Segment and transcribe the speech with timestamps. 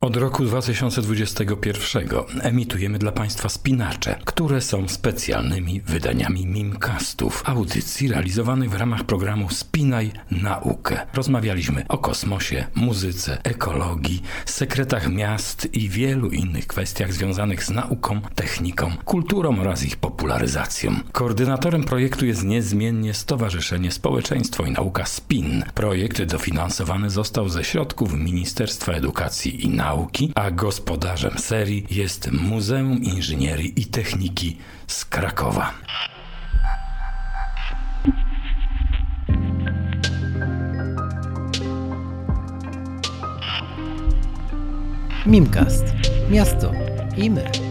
[0.00, 2.08] Od roku 2021
[2.42, 10.10] emitujemy dla Państwa spinacze, które są specjalnymi wydaniami Mimcastów, audycji realizowanych w ramach programu Spinaj
[10.30, 11.06] Naukę.
[11.14, 18.92] Rozmawialiśmy o kosmosie, muzyce, ekologii, sekretach miast i wielu innych kwestiach związanych z nauką, techniką,
[19.04, 20.94] kulturą oraz ich popularyzacją.
[21.12, 25.64] Koordynatorem projektu jest niezmiennie Stowarzyszenie Społeczeństwo i Nauka SPIN.
[25.74, 33.02] Projekt dofinansowany został ze środków Ministerstwa Edukacji i Nauki Nauki, a gospodarzem serii jest Muzeum
[33.02, 34.56] Inżynierii i Techniki
[34.86, 35.74] z Krakowa.
[45.26, 45.84] Mimcast.
[46.30, 46.72] Miasto
[47.16, 47.67] i my.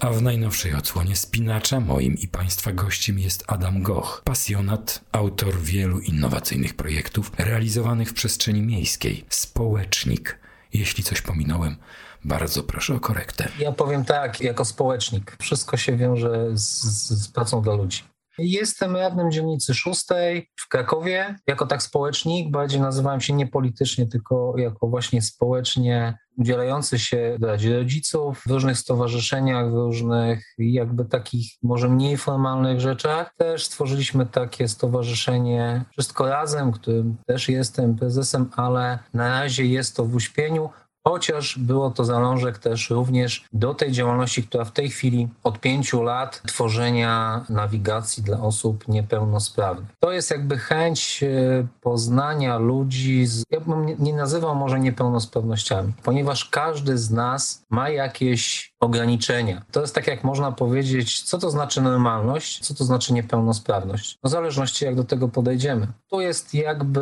[0.00, 5.98] A w najnowszej odsłonie Spinacza moim i Państwa gościem jest Adam Goch, pasjonat, autor wielu
[5.98, 10.38] innowacyjnych projektów realizowanych w przestrzeni miejskiej, społecznik.
[10.72, 11.76] Jeśli coś pominąłem,
[12.24, 13.48] bardzo proszę o korektę.
[13.58, 15.36] Ja powiem tak, jako społecznik.
[15.40, 16.82] Wszystko się wiąże z,
[17.24, 18.02] z pracą dla ludzi.
[18.38, 21.36] Jestem radnym dzielnicy szóstej w Krakowie.
[21.46, 27.76] Jako tak społecznik, bardziej nazywałem się nie politycznie, tylko jako właśnie społecznie udzielający się Radzie
[27.76, 33.34] Rodziców, w różnych stowarzyszeniach, w różnych jakby takich może mniej formalnych rzeczach.
[33.36, 40.04] Też stworzyliśmy takie stowarzyszenie Wszystko Razem, którym też jestem prezesem, ale na razie jest to
[40.04, 40.70] w uśpieniu
[41.04, 46.02] chociaż było to zalążek też również do tej działalności, która w tej chwili od pięciu
[46.02, 49.88] lat tworzenia nawigacji dla osób niepełnosprawnych.
[49.98, 56.44] To jest jakby chęć e, poznania ludzi, z, ja bym nie nazywał może niepełnosprawnościami, ponieważ
[56.44, 59.62] każdy z nas ma jakieś ograniczenia.
[59.70, 64.18] To jest tak, jak można powiedzieć, co to znaczy normalność, co to znaczy niepełnosprawność.
[64.22, 65.86] No, w zależności, jak do tego podejdziemy.
[66.08, 67.00] To jest jakby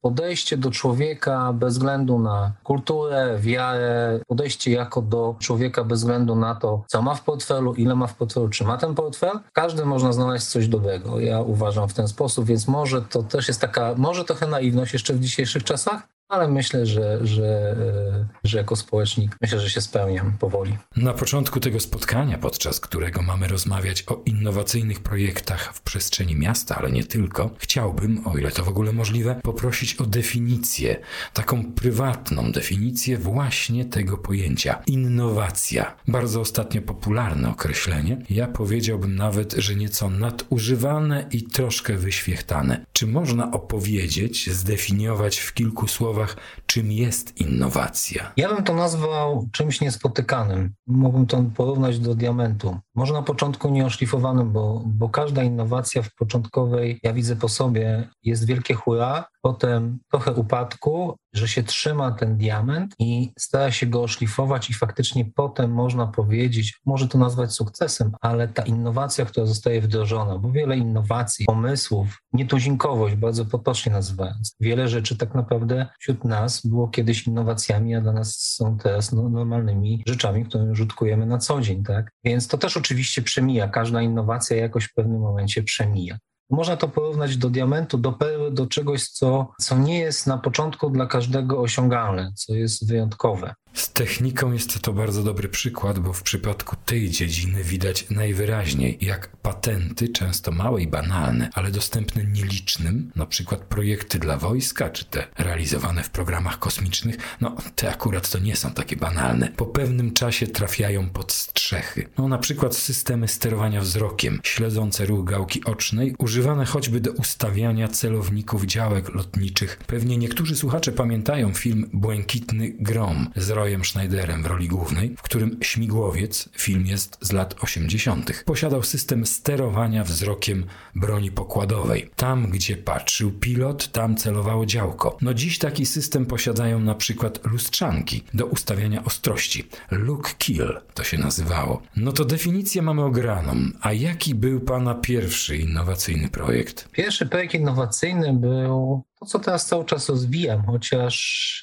[0.00, 6.54] podejście do człowieka bez względu na kulturę, wiarę, podejście jako do człowieka bez względu na
[6.54, 9.40] to, co ma w portfelu, ile ma w portfelu, czy ma ten portfel.
[9.52, 11.20] Każdy można znaleźć coś dobrego.
[11.20, 15.14] Ja uważam w ten sposób, więc może to też jest taka, może trochę naiwność jeszcze
[15.14, 20.32] w dzisiejszych czasach, ale myślę, że, że, e, że jako społecznik myślę, że się spełniam
[20.38, 20.78] powoli.
[20.96, 26.92] Na początku tego spotkania, podczas którego mamy rozmawiać o innowacyjnych projektach w przestrzeni miasta, ale
[26.92, 30.96] nie tylko, chciałbym, o ile to w ogóle możliwe, poprosić o definicję,
[31.32, 34.82] taką prywatną definicję właśnie tego pojęcia.
[34.86, 35.96] Innowacja.
[36.08, 38.16] Bardzo ostatnio popularne określenie.
[38.30, 42.84] Ja powiedziałbym nawet, że nieco nadużywane i troszkę wyświechtane.
[42.92, 48.32] Czy można opowiedzieć, zdefiniować w kilku słowach, słowach, czym jest innowacja?
[48.36, 50.74] Ja bym to nazwał czymś niespotykanym.
[50.86, 52.78] Mógłbym to porównać do diamentu.
[52.94, 58.46] Może na początku nieoszlifowanym, bo, bo każda innowacja w początkowej, ja widzę po sobie, jest
[58.46, 64.70] wielkie hura, potem trochę upadku, że się trzyma ten diament i stara się go oszlifować
[64.70, 70.38] i faktycznie potem można powiedzieć, może to nazwać sukcesem, ale ta innowacja, która zostaje wdrożona,
[70.38, 76.88] bo wiele innowacji, pomysłów, nietuzinkowość, bardzo potocznie nazywając, wiele rzeczy tak naprawdę wśród nas było
[76.88, 81.82] kiedyś innowacjami, a dla nas są teraz no, normalnymi rzeczami, które rzutkujemy na co dzień,
[81.82, 82.10] tak?
[82.24, 86.18] Więc to też oczywiście przemija, każda innowacja jakoś w pewnym momencie przemija.
[86.50, 90.90] Można to porównać do diamentu, do perły, do czegoś, co, co nie jest na początku
[90.90, 93.54] dla każdego osiągalne, co jest wyjątkowe.
[93.74, 99.36] Z techniką jest to bardzo dobry przykład, bo w przypadku tej dziedziny widać najwyraźniej, jak
[99.36, 105.26] patenty, często małe i banalne, ale dostępne nielicznym, na przykład projekty dla wojska, czy te
[105.38, 109.48] realizowane w programach kosmicznych, no te akurat to nie są takie banalne.
[109.56, 112.08] Po pewnym czasie trafiają pod strzechy.
[112.18, 118.66] No na przykład systemy sterowania wzrokiem, śledzące ruch gałki ocznej, używane choćby do ustawiania celowników
[118.66, 119.78] działek lotniczych.
[119.86, 125.58] Pewnie niektórzy słuchacze pamiętają film Błękitny Grom z Royem Schneiderem w roli głównej, w którym
[125.60, 132.10] śmigłowiec, film jest z lat 80., posiadał system sterowania wzrokiem broni pokładowej.
[132.16, 135.16] Tam, gdzie patrzył pilot, tam celowało działko.
[135.20, 139.68] No dziś taki system posiadają na przykład lustrzanki do ustawiania ostrości.
[139.90, 141.82] Look Kill to się nazywało.
[141.96, 143.54] No to definicję mamy ograną.
[143.80, 146.88] A jaki był Pana pierwszy innowacyjny projekt?
[146.92, 151.62] Pierwszy projekt innowacyjny był to, co teraz cały czas rozwijam, chociaż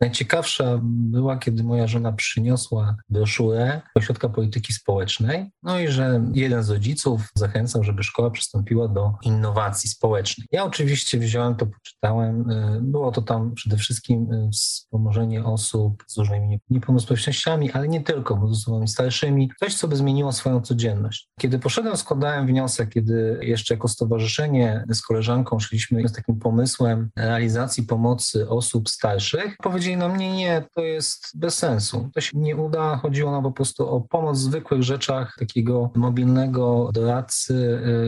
[0.00, 6.70] Najciekawsza była, kiedy moja żona przyniosła broszurę Ośrodka Polityki Społecznej, no i że jeden z
[6.70, 10.46] rodziców zachęcał, żeby szkoła przystąpiła do innowacji społecznej.
[10.52, 12.50] Ja oczywiście wziąłem to, poczytałem.
[12.50, 18.36] Y, było to tam przede wszystkim y, wspomożenie osób z różnymi niepełnosprawnościami, ale nie tylko,
[18.36, 19.50] bo z osobami starszymi.
[19.60, 21.28] Coś, co by zmieniło swoją codzienność.
[21.40, 27.82] Kiedy poszedłem, składałem wniosek, kiedy jeszcze jako stowarzyszenie z koleżanką szliśmy z takim pomysłem realizacji
[27.82, 29.56] pomocy osób starszych,
[29.88, 32.10] powiedzieli nam, nie, nie, to jest bez sensu.
[32.14, 32.96] To się nie uda.
[32.96, 37.54] Chodziło nam po prostu o pomoc w zwykłych rzeczach takiego mobilnego doradcy,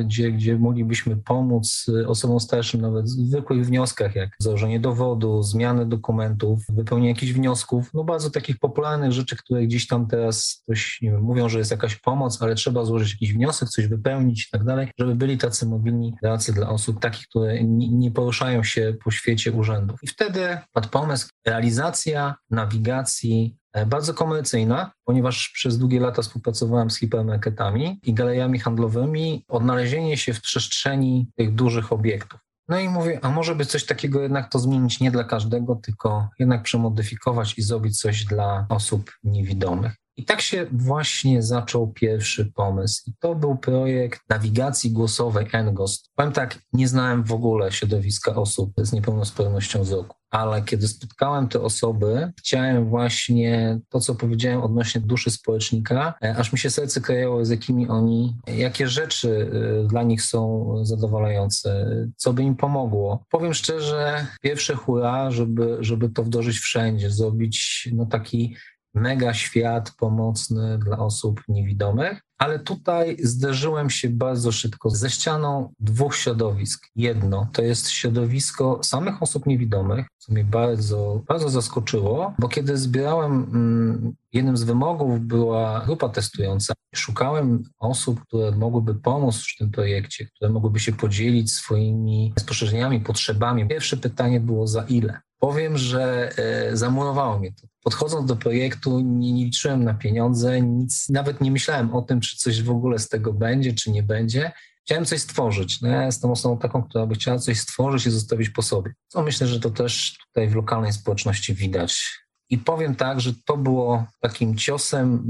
[0.01, 5.87] y, gdzie, gdzie moglibyśmy pomóc osobom starszym nawet w zwykłych wnioskach, jak założenie dowodu, zmiany
[5.87, 11.11] dokumentów, wypełnienie jakichś wniosków, no bardzo takich popularnych rzeczy, które gdzieś tam teraz ktoś, nie
[11.11, 14.65] wiem, mówią, że jest jakaś pomoc, ale trzeba złożyć jakiś wniosek, coś wypełnić i tak
[14.65, 19.53] dalej, żeby byli tacy mobilni doradcy dla osób takich, które nie poruszają się po świecie
[19.53, 19.99] urzędów.
[20.03, 21.29] I wtedy padł pomysł
[21.71, 29.45] realizacja nawigacji e, bardzo komercyjna, ponieważ przez długie lata współpracowałem z hipermarketami i galeriami handlowymi,
[29.49, 32.41] odnalezienie się w przestrzeni tych dużych obiektów.
[32.69, 36.29] No i mówię, a może by coś takiego jednak to zmienić nie dla każdego, tylko
[36.39, 39.93] jednak przemodyfikować i zrobić coś dla osób niewidomych.
[40.17, 43.03] I tak się właśnie zaczął pierwszy pomysł.
[43.07, 46.11] I to był projekt nawigacji głosowej NGOST.
[46.15, 51.61] Powiem tak, nie znałem w ogóle środowiska osób z niepełnosprawnością wzroku ale kiedy spotkałem te
[51.61, 57.45] osoby, chciałem właśnie to, co powiedziałem odnośnie duszy społecznika, e, aż mi się serce krajało,
[57.45, 59.51] z jakimi oni, jakie rzeczy
[59.85, 61.87] e, dla nich są zadowalające,
[62.17, 63.25] co by im pomogło.
[63.31, 68.57] Powiem szczerze, pierwsze hura, żeby, żeby to wdrożyć wszędzie, zrobić no taki
[68.95, 76.17] mega świat pomocny dla osób niewidomych, ale tutaj zderzyłem się bardzo szybko ze ścianą dwóch
[76.17, 76.87] środowisk.
[76.97, 83.33] Jedno to jest środowisko samych osób niewidomych, co mnie bardzo, bardzo zaskoczyło, bo kiedy zbierałem,
[83.33, 86.75] mm, jednym z wymogów była grupa testująca.
[86.95, 93.69] Szukałem osób, które mogłyby pomóc w tym projekcie, które mogłyby się podzielić swoimi spostrzeżeniami, potrzebami.
[93.69, 95.21] Pierwsze pytanie było za ile?
[95.41, 97.67] Powiem, że e, zamurowało mnie to.
[97.83, 102.37] Podchodząc do projektu, nie, nie, liczyłem na pieniądze, nic, nawet nie myślałem o tym, czy
[102.37, 104.53] coś w ogóle z tego będzie, czy nie będzie.
[104.85, 105.83] Chciałem coś stworzyć.
[105.83, 108.95] Ja jestem osobą taką, która by chciała coś stworzyć i zostawić po sobie.
[109.09, 112.21] Co myślę, że to też tutaj w lokalnej społeczności widać.
[112.51, 115.25] I powiem tak, że to było takim ciosem,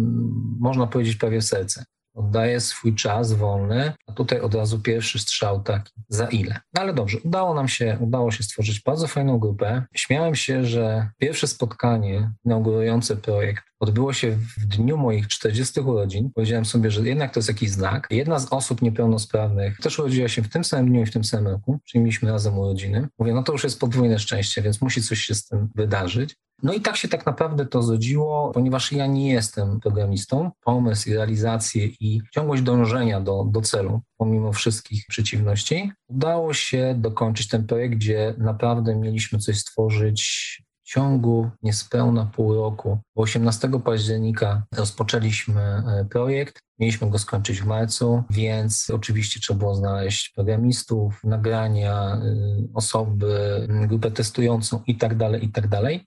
[0.60, 1.84] można powiedzieć, prawie w serce
[2.20, 6.61] oddaje swój czas wolny, a tutaj od razu pierwszy strzał taki, za ile?
[6.75, 9.82] No ale dobrze, udało nam się, udało się stworzyć bardzo fajną grupę.
[9.94, 16.31] Śmiałem się, że pierwsze spotkanie inaugurujące projekt odbyło się w dniu moich 40 urodzin.
[16.34, 18.06] Powiedziałem sobie, że jednak to jest jakiś znak.
[18.11, 21.52] Jedna z osób niepełnosprawnych też urodziła się w tym samym dniu i w tym samym
[21.52, 23.08] roku, czyli razem urodziny.
[23.19, 26.37] Mówię, no to już jest podwójne szczęście, więc musi coś się z tym wydarzyć.
[26.62, 30.50] No i tak się tak naprawdę to zrodziło, ponieważ ja nie jestem programistą.
[30.64, 37.48] Pomysł i realizację i ciągłość dążenia do, do celu, pomimo wszystkich przeciwności, udało się dokończyć
[37.48, 42.98] ten projekt, gdzie naprawdę mieliśmy coś stworzyć ciągu niespełna pół roku.
[43.14, 46.60] 18 października rozpoczęliśmy e, projekt.
[46.78, 54.10] Mieliśmy go skończyć w marcu, więc oczywiście trzeba było znaleźć programistów, nagrania, y, osoby, grupę
[54.10, 55.64] testującą i tak dalej, i tak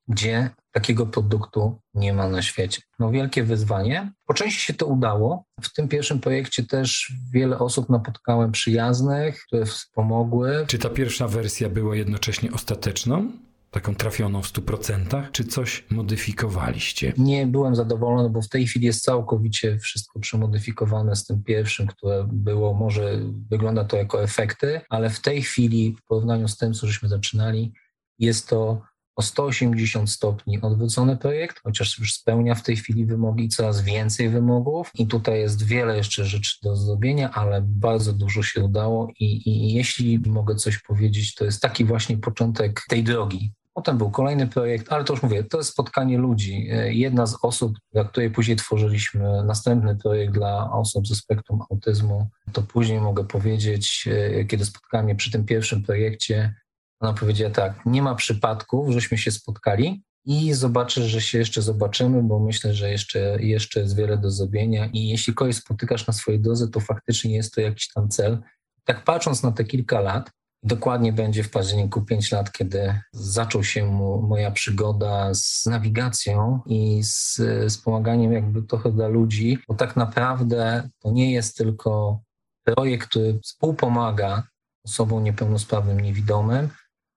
[0.08, 2.82] gdzie takiego produktu nie ma na świecie.
[3.00, 4.12] No wielkie wyzwanie.
[4.26, 5.44] Po części się to udało.
[5.62, 10.66] W tym pierwszym projekcie też wiele osób napotkałem przyjaznych, które wspomogły.
[10.68, 13.32] Czy ta pierwsza wersja była jednocześnie ostateczną?
[13.74, 17.14] Taką trafioną w 100%, czy coś modyfikowaliście?
[17.18, 22.28] Nie byłem zadowolony, bo w tej chwili jest całkowicie wszystko przemodyfikowane z tym pierwszym, które
[22.32, 26.88] było, może wygląda to jako efekty, ale w tej chwili w porównaniu z tym, co
[26.88, 27.74] żeśmy zaczynali,
[28.20, 28.82] jest to
[29.16, 34.92] o 180 stopni odwrócony projekt, chociaż już spełnia w tej chwili wymogi, coraz więcej wymogów.
[34.94, 39.08] I tutaj jest wiele jeszcze rzeczy do zrobienia, ale bardzo dużo się udało.
[39.20, 44.12] I, i jeśli mogę coś powiedzieć, to jest taki właśnie początek tej drogi, Potem był
[44.12, 46.68] kolejny projekt, ale to już mówię, to jest spotkanie ludzi.
[46.72, 52.30] E, jedna z osób, dla której później tworzyliśmy następny projekt dla osób ze spektrum autyzmu,
[52.54, 56.56] to później mogę powiedzieć, e, kiedy spotkałem mnie przy tym pierwszym projekcie,
[57.00, 62.24] ona powiedziała tak, nie ma przypadków, żeśmy się spotkali i zobaczysz, że się jeszcze zobaczymy,
[62.24, 66.40] bo myślę, że jeszcze, jeszcze jest wiele do zrobienia i jeśli kogoś spotykasz na swojej
[66.40, 68.38] drodze, to faktycznie jest to jakiś tam cel.
[68.84, 70.32] Tak patrząc na te kilka lat,
[70.64, 73.92] Dokładnie będzie w październiku 5 lat, kiedy zaczął się
[74.22, 77.36] moja przygoda z nawigacją i z,
[77.68, 82.20] z pomaganiem jakby trochę dla ludzi, bo tak naprawdę to nie jest tylko
[82.64, 84.44] projekt, który współpomaga
[84.86, 86.70] osobom niepełnosprawnym, niewidomym,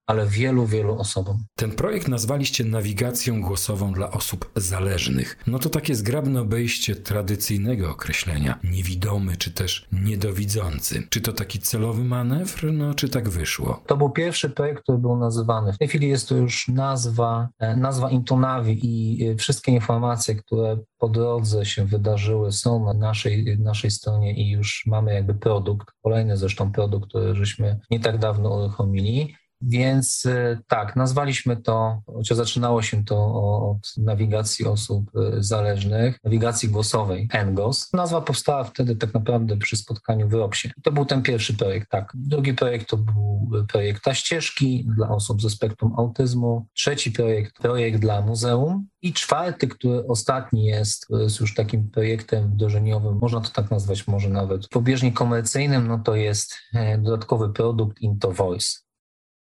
[0.07, 1.45] ale wielu, wielu osobom.
[1.57, 5.39] Ten projekt nazwaliście nawigacją głosową dla osób zależnych.
[5.47, 11.03] No to takie zgrabne obejście tradycyjnego określenia niewidomy czy też niedowidzący.
[11.11, 13.83] Czy to taki celowy manewr, no czy tak wyszło?
[13.87, 15.73] To był pierwszy projekt, który był nazywany.
[15.73, 20.79] W tej chwili jest to już nazwa, e, nazwa Intonavi i e, wszystkie informacje, które
[20.99, 26.37] po drodze się wydarzyły, są na naszej, naszej stronie i już mamy jakby produkt, kolejny
[26.37, 29.35] zresztą produkt, który żeśmy nie tak dawno uruchomili.
[29.63, 33.17] Więc e, tak, nazwaliśmy to, chociaż zaczynało się to
[33.71, 37.93] od nawigacji osób e, zależnych, nawigacji głosowej, NGOS.
[37.93, 40.71] Nazwa powstała wtedy tak naprawdę przy spotkaniu w Ropsie.
[40.83, 42.13] To był ten pierwszy projekt, tak.
[42.15, 46.67] Drugi projekt to był projekt Ta ścieżki dla osób ze spektrum autyzmu.
[46.75, 48.87] Trzeci projekt, projekt dla muzeum.
[49.03, 54.29] I czwarty, który ostatni jest, jest już takim projektem wdrożeniowym, można to tak nazwać może
[54.29, 58.86] nawet pobieżnie komercyjnym, no to jest e, dodatkowy produkt Into Voice.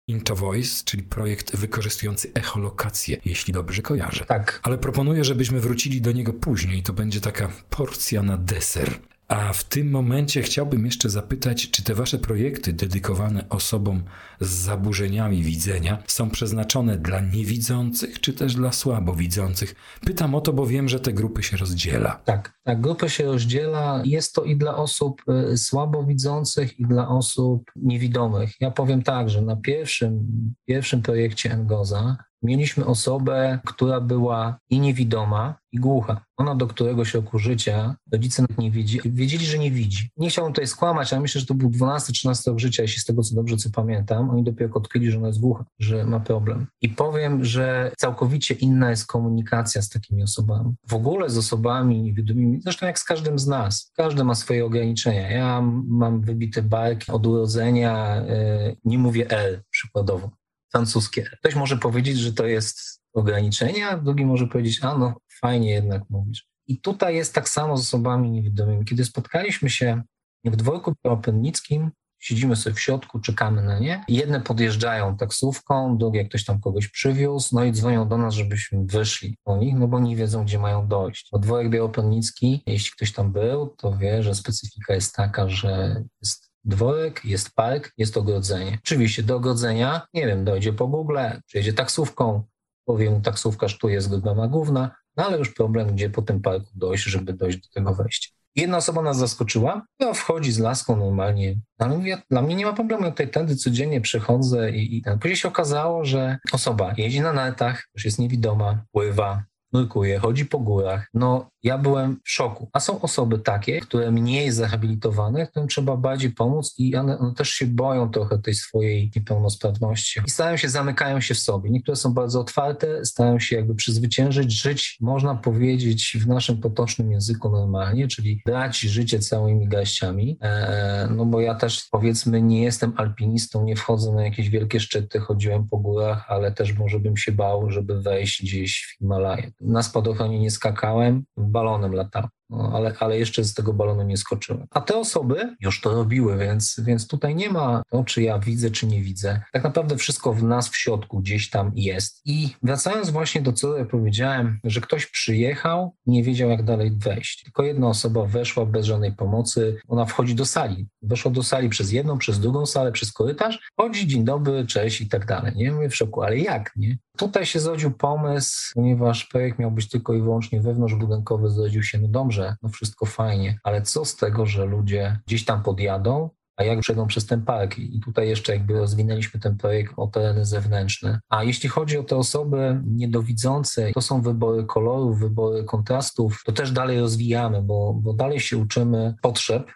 [0.08, 4.26] Into Voice, czyli projekt wykorzystujący echolokację, jeśli dobrze kojarzę.
[4.26, 4.60] Tak.
[4.64, 6.84] Ale proponuję, żebyśmy wrócili do niego później.
[6.84, 9.00] To będzie taka porcja na deser.
[9.28, 14.04] A w tym momencie chciałbym jeszcze zapytać, czy te wasze projekty dedykowane osobom
[14.40, 19.76] z zaburzeniami widzenia są przeznaczone dla niewidzących, czy też dla słabowidzących?
[20.06, 22.22] Pytam o to, bo wiem, że te grupy się rozdziela.
[22.26, 24.02] Tak, tak, grupy się rozdziela.
[24.06, 25.22] Jest to i dla osób
[25.54, 28.52] y, słabowidzących, i dla osób niewidomych.
[28.60, 30.28] Ja powiem tak, że na pierwszym,
[30.66, 36.22] pierwszym projekcie Ngoza mieliśmy osobę, która była i niewidoma, i głucha.
[36.38, 40.10] Ona do któregoś roku życia, rodzice nie wiedzieli, wiedzieli, że nie widzi.
[40.18, 43.24] Nie chciałbym tutaj skłamać, ale myślę, że to był 12-13 rok życia, jeśli z tego
[43.24, 44.30] co dobrze co pamiętam.
[44.30, 46.68] Oni dopiero odkryli, że ona jest głucha, że ma problem.
[46.82, 50.76] I powiem, że całkowicie inna jest komunikacja z takimi osobami.
[50.88, 53.92] W ogóle z osobami niewidomymi, zresztą jak z każdym z nas.
[53.96, 55.32] Każdy ma swoje ograniczenia.
[55.32, 60.45] Ja mam wybity bark od urodzenia, yy, nie mówię L przykładowo
[60.76, 61.24] francuskie.
[61.40, 66.02] Ktoś może powiedzieć, że to jest ograniczenie, a drugi może powiedzieć, a no fajnie jednak
[66.10, 66.48] mówisz.
[66.68, 68.86] I tutaj jest tak samo z osobami niewidomymi.
[68.86, 70.02] Kiedy spotkaliśmy się
[70.46, 74.04] w dworku pełopędnickim, siedzimy sobie w środku, czekamy na nie.
[74.08, 79.38] Jedne podjeżdżają taksówką, drugie ktoś tam kogoś przywiózł, no i dzwonią do nas, żebyśmy wyszli
[79.44, 81.30] po nich, no bo nie wiedzą, gdzie mają dojść.
[81.32, 86.55] Bo dworek białopędnicki, jeśli ktoś tam był, to wie, że specyfika jest taka, że jest
[86.66, 88.78] dworek, jest park, jest ogrodzenie.
[88.84, 92.44] Oczywiście do ogrodzenia, nie wiem, dojdzie po Google, przyjedzie taksówką,
[92.86, 96.68] powie mu taksówkarz, tu jest brama główna, no ale już problem, gdzie po tym parku
[96.76, 98.30] dojść, żeby dojść do tego wejścia.
[98.56, 102.74] Jedna osoba nas zaskoczyła, no wchodzi z laską normalnie, ale mówię, dla mnie nie ma
[102.74, 107.34] problemu, ja tutaj tędy codziennie przechodzę i, i później się okazało, że osoba jeździ na
[107.34, 109.44] netach, już jest niewidoma, pływa,
[109.76, 111.10] nurkuje, chodzi po górach.
[111.14, 112.70] No, ja byłem w szoku.
[112.74, 117.50] A są osoby takie, które mniej zrehabilitowane, którym trzeba bardziej pomóc i one, one, też
[117.50, 120.20] się boją trochę tej swojej niepełnosprawności.
[120.28, 121.70] I starają się, zamykają się w sobie.
[121.70, 127.50] Niektóre są bardzo otwarte, starają się jakby przezwyciężyć, żyć, można powiedzieć w naszym potocznym języku
[127.50, 130.38] normalnie, czyli brać życie całymi garściami.
[130.42, 135.20] Eee, no bo ja też powiedzmy nie jestem alpinistą, nie wchodzę na jakieś wielkie szczyty,
[135.20, 139.52] chodziłem po górach, ale też może bym się bał, żeby wejść gdzieś w Himalaje.
[139.66, 142.30] Na spadochronie nie skakałem, balonem latałem.
[142.50, 144.68] No, ale, ale jeszcze z tego balonu nie skoczyłem.
[144.72, 148.72] A te osoby już to robiły, więc, więc tutaj nie ma to, czy ja widzę,
[148.72, 149.42] czy nie widzę.
[149.54, 152.22] Tak naprawdę wszystko w nas w środku gdzieś tam jest.
[152.26, 157.44] I wracając właśnie do co powiedziałem, że ktoś przyjechał, nie wiedział jak dalej wejść.
[157.44, 159.80] Tylko jedna osoba weszła bez żadnej pomocy.
[159.88, 160.88] Ona wchodzi do sali.
[161.02, 163.72] Weszła do sali przez jedną, przez drugą salę, przez korytarz.
[163.78, 165.54] Chodzi, dzień dobry, cześć i tak dalej.
[165.56, 166.98] Nie mówię w szoku, ale jak, nie?
[167.18, 172.08] Tutaj się zrodził pomysł, ponieważ projekt miał być tylko i wyłącznie wewnątrzbudynkowy, zrodził się, no
[172.08, 176.80] dobrze, no wszystko fajnie, ale co z tego, że ludzie gdzieś tam podjadą, a jak
[176.80, 177.78] przejdą przez ten park.
[177.78, 181.20] I tutaj jeszcze jakby rozwinęliśmy ten projekt o tereny zewnętrzne.
[181.30, 186.72] A jeśli chodzi o te osoby niedowidzące, to są wybory kolorów, wybory kontrastów, to też
[186.72, 189.72] dalej rozwijamy, bo, bo dalej się uczymy potrzeb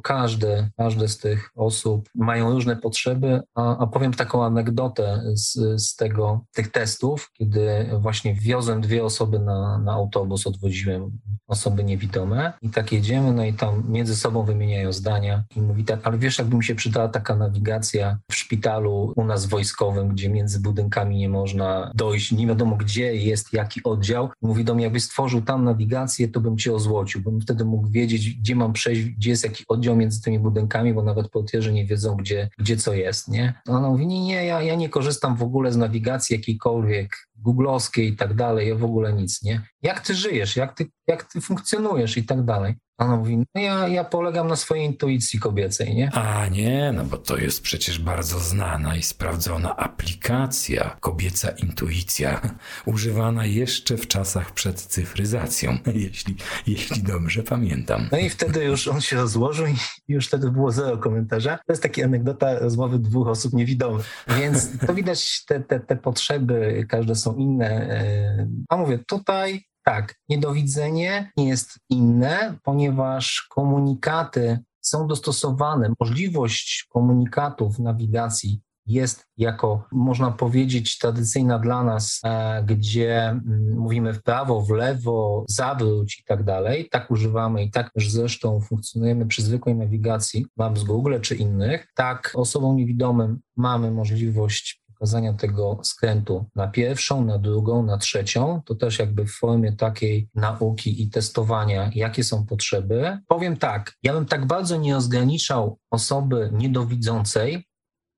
[0.00, 5.96] każde, każde z tych osób mają różne potrzeby, a, a powiem taką anegdotę z, z
[5.96, 12.70] tego, tych testów, kiedy właśnie wiozłem dwie osoby na, na autobus, odwoziłem osoby niewidome i
[12.70, 16.56] tak jedziemy, no i tam między sobą wymieniają zdania i mówi tak, ale wiesz, jakby
[16.56, 21.92] mi się przydała taka nawigacja w szpitalu u nas wojskowym, gdzie między budynkami nie można
[21.94, 24.28] dojść, nie wiadomo gdzie jest jaki oddział.
[24.42, 28.30] Mówi do mnie, jakbyś stworzył tam nawigację, to bym cię ozłocił, bym wtedy mógł wiedzieć,
[28.30, 32.16] gdzie mam przejść, gdzie jest jaki oddział między tymi budynkami, bo nawet portierzy nie wiedzą,
[32.16, 33.54] gdzie, gdzie co jest, nie?
[33.68, 38.16] Ona mówi, nie, nie, ja, ja nie korzystam w ogóle z nawigacji jakiejkolwiek, googlowskie i
[38.16, 39.62] tak dalej, ja w ogóle nic, nie?
[39.82, 42.74] Jak ty żyjesz, jak ty, jak ty funkcjonujesz i tak dalej.
[42.98, 46.10] Ona mówi, no ja, ja polegam na swojej intuicji kobiecej, nie?
[46.12, 52.40] A nie, no bo to jest przecież bardzo znana i sprawdzona aplikacja, kobieca intuicja,
[52.86, 56.36] używana jeszcze w czasach przed cyfryzacją, jeśli,
[56.66, 58.08] jeśli dobrze pamiętam.
[58.12, 59.74] No i wtedy już on się rozłożył i
[60.08, 61.58] już wtedy było zero komentarza.
[61.66, 64.24] To jest taka anegdota rozmowy dwóch osób niewidomych.
[64.40, 67.70] Więc to widać te, te, te potrzeby, każde są inne.
[67.70, 75.92] E, a mówię, tutaj tak, niedowidzenie nie jest inne, ponieważ komunikaty są dostosowane.
[76.00, 84.22] Możliwość komunikatów, nawigacji jest jako, można powiedzieć, tradycyjna dla nas, e, gdzie mm, mówimy w
[84.22, 86.88] prawo, w lewo, zawróć i tak dalej.
[86.90, 91.86] Tak używamy i tak też zresztą funkcjonujemy przy zwykłej nawigacji, mam z Google czy innych.
[91.94, 98.74] Tak osobom niewidomym mamy możliwość pokazania tego skrętu na pierwszą, na drugą, na trzecią, to
[98.74, 103.18] też jakby w formie takiej nauki i testowania, jakie są potrzeby.
[103.28, 107.64] Powiem tak, ja bym tak bardzo nie rozgraniczał osoby niedowidzącej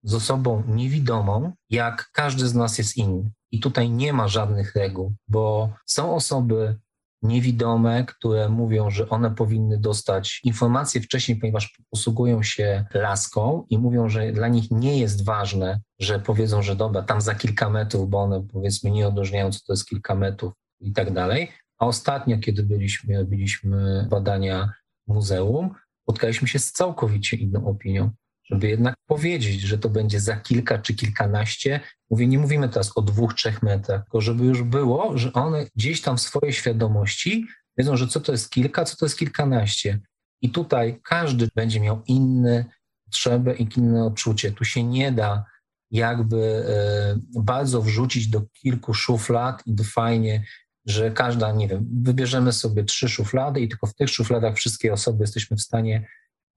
[0.02, 3.30] z osobą niewidomą, jak każdy z nas jest inny.
[3.50, 6.78] I tutaj nie ma żadnych reguł, bo są osoby
[7.22, 14.08] niewidome, które mówią, że one powinny dostać informacje wcześniej, ponieważ posługują się laską i mówią,
[14.08, 18.18] że dla nich nie jest ważne, że powiedzą, że dobra, tam za kilka metrów, bo
[18.22, 21.52] one powiedzmy nie odróżniają, co to jest kilka metrów i tak dalej.
[21.78, 24.72] A ostatnio, kiedy byliśmy, robiliśmy badania
[25.06, 28.10] muzeum, spotkaliśmy się z całkowicie inną opinią
[28.50, 31.80] żeby jednak powiedzieć, że to będzie za kilka czy kilkanaście.
[32.10, 36.02] Mówię, nie mówimy teraz o dwóch, trzech metrach, tylko żeby już było, że one gdzieś
[36.02, 37.46] tam w swojej świadomości
[37.78, 40.00] wiedzą, że co to jest kilka, co to jest kilkanaście.
[40.42, 42.64] I tutaj każdy będzie miał inne
[43.04, 44.52] potrzeby i inne odczucie.
[44.52, 45.44] Tu się nie da
[45.90, 50.44] jakby e, bardzo wrzucić do kilku szuflad i fajnie,
[50.86, 55.22] że każda, nie wiem, wybierzemy sobie trzy szuflady i tylko w tych szufladach wszystkie osoby
[55.22, 56.08] jesteśmy w stanie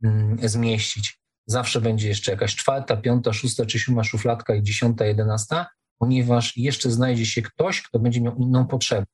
[0.04, 1.20] mm, zmieścić
[1.50, 6.92] zawsze będzie jeszcze jakaś czwarta, piąta, szósta czy siódma szufladka i dziesiąta, jedenasta, ponieważ jeszcze
[6.92, 9.06] znajdzie się ktoś, kto będzie miał inną potrzebę.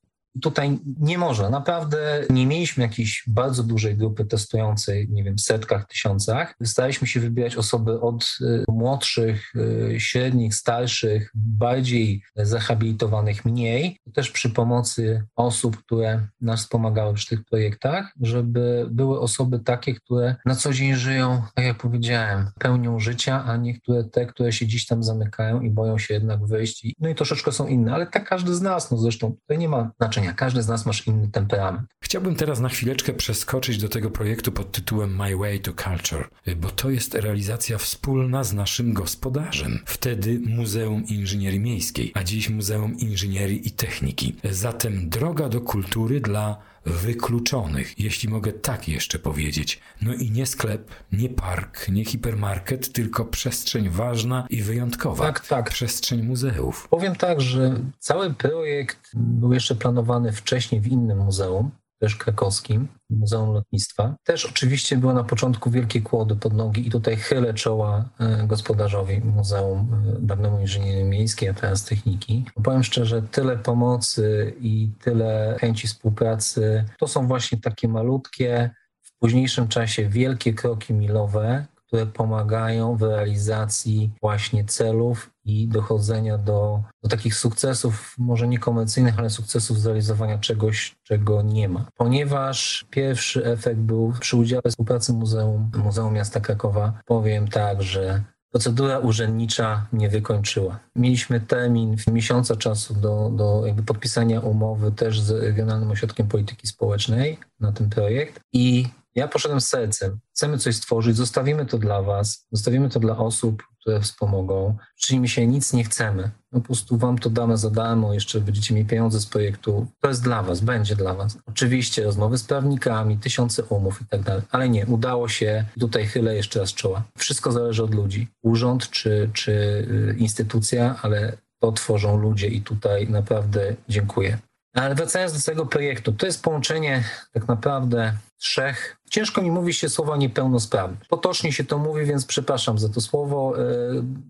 [0.42, 1.50] Tutaj nie można.
[1.50, 6.54] Naprawdę nie mieliśmy jakiejś bardzo dużej grupy testującej, nie wiem, setkach, tysiącach.
[6.64, 14.00] Staraliśmy się wybierać osoby od y, młodszych, y, średnich, starszych, bardziej zahabilitowanych, mniej.
[14.14, 20.36] Też przy pomocy osób, które nas wspomagały przy tych projektach, żeby były osoby takie, które
[20.44, 24.86] na co dzień żyją, tak jak powiedziałem, pełnią życia, a niektóre te, które się dziś
[24.86, 26.86] tam zamykają i boją się jednak wyjść.
[27.00, 29.90] No i troszeczkę są inne, ale tak każdy z nas, no zresztą tutaj nie ma
[30.00, 31.88] znaczenia każdy z nas masz inny temperament.
[32.00, 36.70] Chciałbym teraz na chwileczkę przeskoczyć do tego projektu pod tytułem My Way to Culture, bo
[36.70, 39.78] to jest realizacja wspólna z naszym gospodarzem.
[39.86, 44.36] Wtedy Muzeum Inżynierii Miejskiej, a dziś Muzeum Inżynierii i Techniki.
[44.50, 49.80] Zatem droga do kultury dla wykluczonych, jeśli mogę tak jeszcze powiedzieć.
[50.02, 55.24] No i nie sklep, nie park, nie hipermarket, tylko przestrzeń ważna i wyjątkowa.
[55.24, 55.70] Tak, tak.
[55.70, 56.88] Przestrzeń muzeów.
[56.88, 63.54] Powiem tak, że cały projekt był jeszcze planowany wcześniej w innym muzeum, też krakowskim, Muzeum
[63.54, 64.16] Lotnictwa.
[64.24, 69.20] Też oczywiście było na początku wielkie kłody pod nogi i tutaj chylę czoła e, gospodarzowi
[69.20, 72.44] Muzeum e, Dawnemu Inżynierii Miejskiej, a teraz Techniki.
[72.64, 78.70] Powiem szczerze, tyle pomocy i tyle chęci współpracy, to są właśnie takie malutkie,
[79.02, 86.82] w późniejszym czasie wielkie kroki milowe, które pomagają w realizacji właśnie celów i dochodzenia do,
[87.02, 91.86] do takich sukcesów, może niekomercyjnych, ale sukcesów zrealizowania czegoś, czego nie ma.
[91.94, 98.98] Ponieważ pierwszy efekt był przy udziale współpracy Muzeum, Muzeum Miasta Krakowa, powiem tak, że procedura
[98.98, 100.78] urzędnicza nie wykończyła.
[100.96, 107.72] Mieliśmy termin miesiąca czasu do, do podpisania umowy też z Regionalnym Ośrodkiem Polityki Społecznej na
[107.72, 110.18] ten projekt i ja poszedłem z sercem.
[110.34, 114.76] Chcemy coś stworzyć, zostawimy to dla Was, zostawimy to dla osób, które wspomogą.
[114.96, 116.30] Czyli mi się nic nie chcemy.
[116.50, 119.86] Po prostu Wam to damy za darmo, jeszcze będziecie mieli pieniądze z projektu.
[120.00, 121.38] To jest dla Was, będzie dla Was.
[121.46, 125.64] Oczywiście rozmowy z prawnikami, tysiące umów i tak dalej, ale nie, udało się.
[125.80, 127.02] Tutaj chylę jeszcze raz czoła.
[127.18, 128.28] Wszystko zależy od ludzi.
[128.42, 134.38] Urząd czy, czy y, instytucja, ale to tworzą ludzie i tutaj naprawdę dziękuję.
[134.74, 139.88] Ale wracając do tego projektu, to jest połączenie tak naprawdę trzech Ciężko mi mówi się
[139.88, 140.96] słowa niepełnosprawny.
[141.08, 143.62] Potocznie się to mówi, więc przepraszam za to słowo, e,